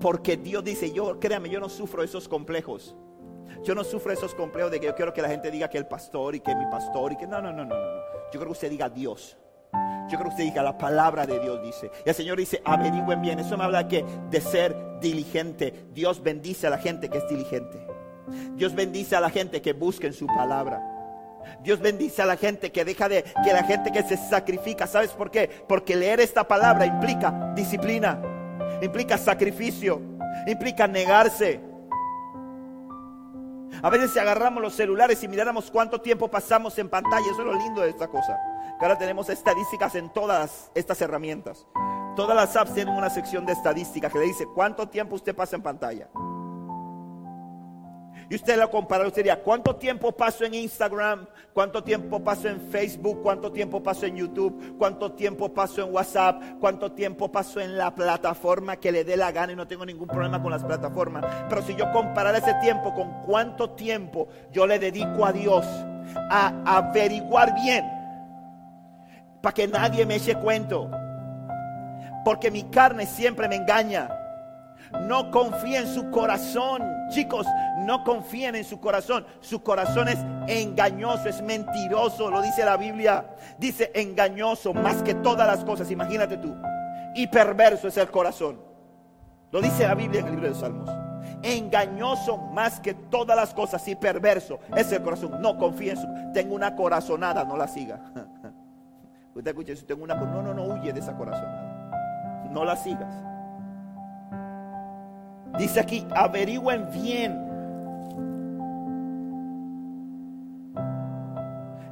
[0.00, 2.96] Porque Dios dice, yo, créame, yo no sufro esos complejos.
[3.64, 5.88] Yo no sufro esos complejos de que yo quiero que la gente diga que el
[5.88, 8.00] pastor y que mi pastor y que no, no, no, no, no.
[8.32, 9.38] Yo creo que usted diga Dios.
[10.08, 11.90] Yo creo que usted diga, la palabra de Dios dice.
[12.04, 13.38] Y el Señor dice, averigüen bien.
[13.40, 15.86] Eso me habla que, de ser diligente.
[15.92, 17.84] Dios bendice a la gente que es diligente.
[18.54, 20.92] Dios bendice a la gente que busca en su palabra.
[21.62, 24.86] Dios bendice a la gente que deja de, que la gente que se sacrifica.
[24.86, 25.48] ¿Sabes por qué?
[25.68, 28.20] Porque leer esta palabra implica disciplina,
[28.82, 30.00] implica sacrificio,
[30.46, 31.60] implica negarse.
[33.82, 37.46] A veces si agarramos los celulares y miráramos cuánto tiempo pasamos en pantalla, eso es
[37.46, 38.36] lo lindo de esta cosa
[38.78, 41.66] que ahora tenemos estadísticas en todas estas herramientas.
[42.14, 45.56] Todas las apps tienen una sección de estadística que le dice cuánto tiempo usted pasa
[45.56, 46.08] en pantalla.
[48.28, 51.28] Y usted lo compara, usted diría, ¿cuánto tiempo paso en Instagram?
[51.52, 53.22] ¿Cuánto tiempo paso en Facebook?
[53.22, 54.76] ¿Cuánto tiempo paso en YouTube?
[54.76, 56.42] ¿Cuánto tiempo paso en WhatsApp?
[56.58, 59.52] ¿Cuánto tiempo paso en la plataforma que le dé la gana?
[59.52, 61.24] Y no tengo ningún problema con las plataformas.
[61.48, 65.64] Pero si yo comparara ese tiempo con cuánto tiempo yo le dedico a Dios
[66.30, 67.95] a averiguar bien
[69.46, 70.90] para que nadie me eche cuento.
[72.24, 74.10] Porque mi carne siempre me engaña.
[75.02, 76.82] No confía en su corazón.
[77.10, 77.46] Chicos,
[77.78, 79.24] no confíen en su corazón.
[79.38, 80.18] Su corazón es
[80.48, 83.24] engañoso, es mentiroso, lo dice la Biblia.
[83.56, 86.52] Dice engañoso más que todas las cosas, imagínate tú.
[87.14, 88.60] Y perverso es el corazón.
[89.52, 90.90] Lo dice la Biblia en el libro de Salmos.
[91.44, 95.40] Engañoso más que todas las cosas y perverso es el corazón.
[95.40, 96.32] No confíe en su.
[96.34, 98.00] Tengo una corazonada, no la siga.
[99.36, 100.14] Usted escucha, si tengo una.
[100.14, 102.48] No, no, no huye de esa corazonada.
[102.50, 103.14] No la sigas.
[105.58, 107.38] Dice aquí, averigüen bien.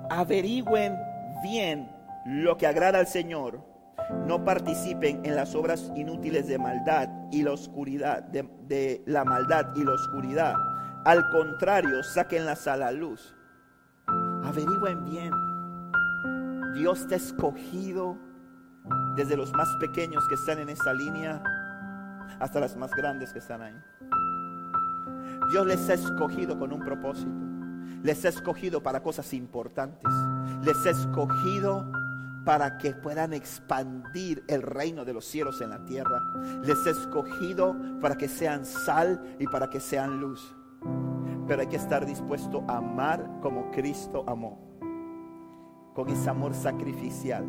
[0.08, 0.98] Averigüen
[1.42, 1.90] bien
[2.24, 3.60] lo que agrada al Señor.
[4.26, 9.84] No participen en las obras inútiles de maldad y la oscuridad, de, la maldad y
[9.84, 10.54] la oscuridad.
[11.04, 13.34] Al contrario, sáquenlas a la luz.
[14.06, 15.53] Averigüen bien.
[16.74, 18.18] Dios te ha escogido
[19.16, 21.42] desde los más pequeños que están en esta línea
[22.40, 23.74] hasta las más grandes que están ahí.
[25.50, 27.30] Dios les ha escogido con un propósito.
[28.02, 30.10] Les ha escogido para cosas importantes.
[30.64, 31.86] Les ha escogido
[32.44, 36.20] para que puedan expandir el reino de los cielos en la tierra.
[36.62, 40.54] Les ha escogido para que sean sal y para que sean luz.
[41.46, 44.73] Pero hay que estar dispuesto a amar como Cristo amó.
[45.94, 47.46] Con ese amor sacrificial.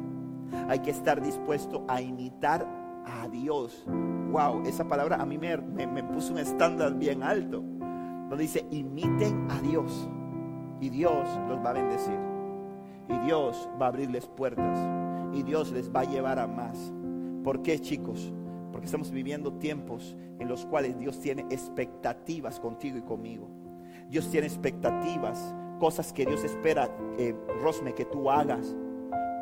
[0.69, 2.65] Hay que estar dispuesto a imitar
[3.05, 3.83] a Dios.
[4.31, 5.57] Wow, esa palabra a mí me,
[6.03, 7.61] puso un estándar bien alto.
[7.61, 10.09] Donde dice, imiten a Dios.
[10.79, 12.19] Y Dios los va a bendecir.
[13.09, 14.79] Y Dios va a abrirles puertas.
[15.33, 16.93] Y Dios les va a llevar a más.
[17.43, 18.33] ¿Por qué, chicos?
[18.71, 23.47] Porque estamos viviendo tiempos en los cuales Dios tiene expectativas contigo y conmigo.
[24.09, 26.89] Dios tiene expectativas, cosas que Dios espera,
[27.61, 28.76] Rosme, que tú hagas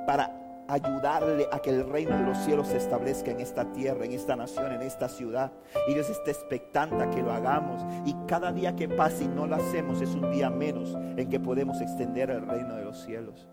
[0.05, 4.13] para ayudarle a que el reino de los cielos se establezca en esta tierra, en
[4.13, 5.51] esta nación, en esta ciudad.
[5.87, 7.81] Y Dios está expectante a que lo hagamos.
[8.05, 11.39] Y cada día que pase y no lo hacemos es un día menos en que
[11.39, 13.47] podemos extender el reino de los cielos.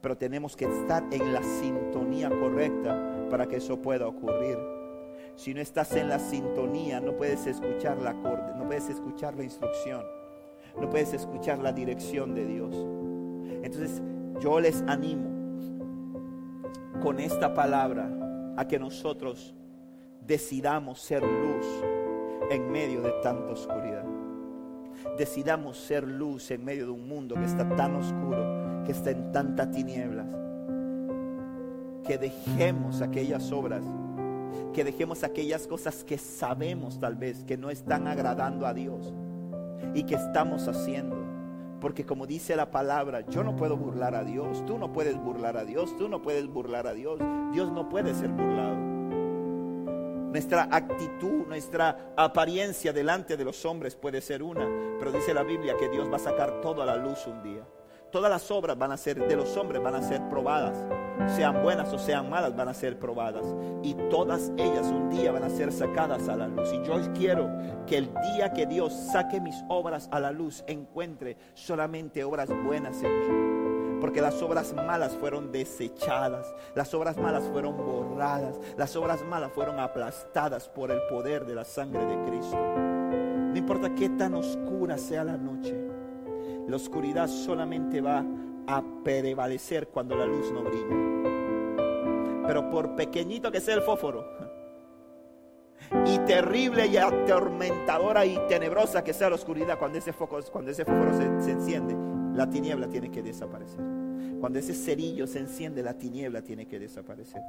[0.00, 4.58] Pero tenemos que estar en la sintonía correcta para que eso pueda ocurrir.
[5.36, 10.04] Si no estás en la sintonía, no puedes escuchar la no puedes escuchar la instrucción,
[10.80, 12.74] no puedes escuchar la dirección de Dios.
[13.62, 14.02] Entonces,
[14.40, 15.30] yo les animo
[17.02, 19.54] con esta palabra a que nosotros
[20.26, 21.66] decidamos ser luz
[22.50, 24.04] en medio de tanta oscuridad.
[25.18, 29.32] Decidamos ser luz en medio de un mundo que está tan oscuro, que está en
[29.32, 30.26] tantas tinieblas.
[32.04, 33.82] Que dejemos aquellas obras,
[34.72, 39.12] que dejemos aquellas cosas que sabemos tal vez que no están agradando a Dios
[39.94, 41.16] y que estamos haciendo
[41.80, 45.56] porque como dice la palabra, yo no puedo burlar a Dios, tú no puedes burlar
[45.56, 47.20] a Dios, tú no puedes burlar a Dios,
[47.52, 48.74] Dios no puede ser burlado.
[50.32, 54.66] Nuestra actitud, nuestra apariencia delante de los hombres puede ser una,
[54.98, 57.62] pero dice la Biblia que Dios va a sacar todo a la luz un día.
[58.10, 60.84] Todas las obras van a ser de los hombres van a ser probadas
[61.34, 63.44] sean buenas o sean malas, van a ser probadas.
[63.82, 66.72] Y todas ellas un día van a ser sacadas a la luz.
[66.72, 67.50] Y yo quiero
[67.86, 73.02] que el día que Dios saque mis obras a la luz, encuentre solamente obras buenas
[73.02, 74.00] en mí.
[74.00, 79.80] Porque las obras malas fueron desechadas, las obras malas fueron borradas, las obras malas fueron
[79.80, 82.58] aplastadas por el poder de la sangre de Cristo.
[82.58, 85.74] No importa qué tan oscura sea la noche,
[86.68, 88.22] la oscuridad solamente va
[88.66, 92.46] a prevalecer cuando la luz no brilla.
[92.46, 94.24] Pero por pequeñito que sea el fósforo,
[96.04, 100.84] y terrible y atormentadora y tenebrosa que sea la oscuridad, cuando ese, foco, cuando ese
[100.84, 101.96] fósforo se, se enciende,
[102.36, 103.80] la tiniebla tiene que desaparecer.
[104.40, 107.40] Cuando ese cerillo se enciende, la tiniebla tiene que desaparecer.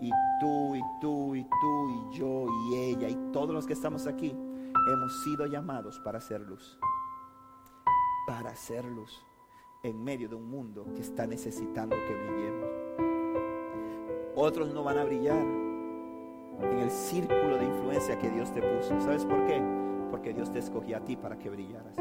[0.00, 0.10] Y
[0.40, 4.30] tú, y tú, y tú, y yo, y ella, y todos los que estamos aquí,
[4.30, 6.78] hemos sido llamados para hacer luz.
[8.26, 9.29] Para hacer luz
[9.82, 12.70] en medio de un mundo que está necesitando que brillemos.
[14.36, 15.42] Otros no van a brillar
[16.60, 19.00] en el círculo de influencia que Dios te puso.
[19.00, 19.60] ¿Sabes por qué?
[20.10, 21.96] Porque Dios te escogió a ti para que brillaras.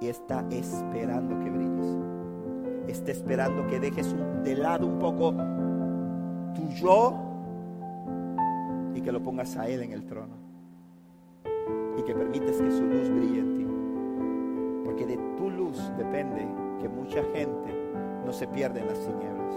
[0.00, 1.96] Y está esperando que brilles.
[2.88, 5.34] Está esperando que dejes de lado un poco
[6.54, 7.14] tu yo
[8.94, 10.34] y que lo pongas a Él en el trono.
[11.98, 13.66] Y que permites que su luz brille en ti.
[14.84, 17.74] Porque de tu luz depende que mucha gente
[18.24, 19.54] no se pierda en las tinieblas,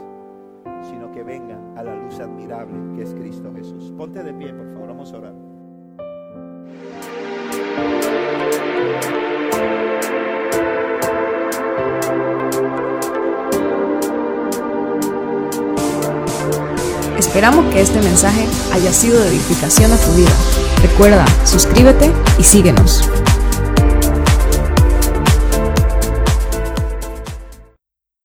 [0.89, 3.93] sino que vengan a la luz admirable que es Cristo Jesús.
[3.97, 5.47] Ponte de pie, por favor, vamos a orar.
[17.37, 20.31] Esperamos que este mensaje haya sido de edificación a tu vida.
[20.81, 23.07] Recuerda, suscríbete y síguenos.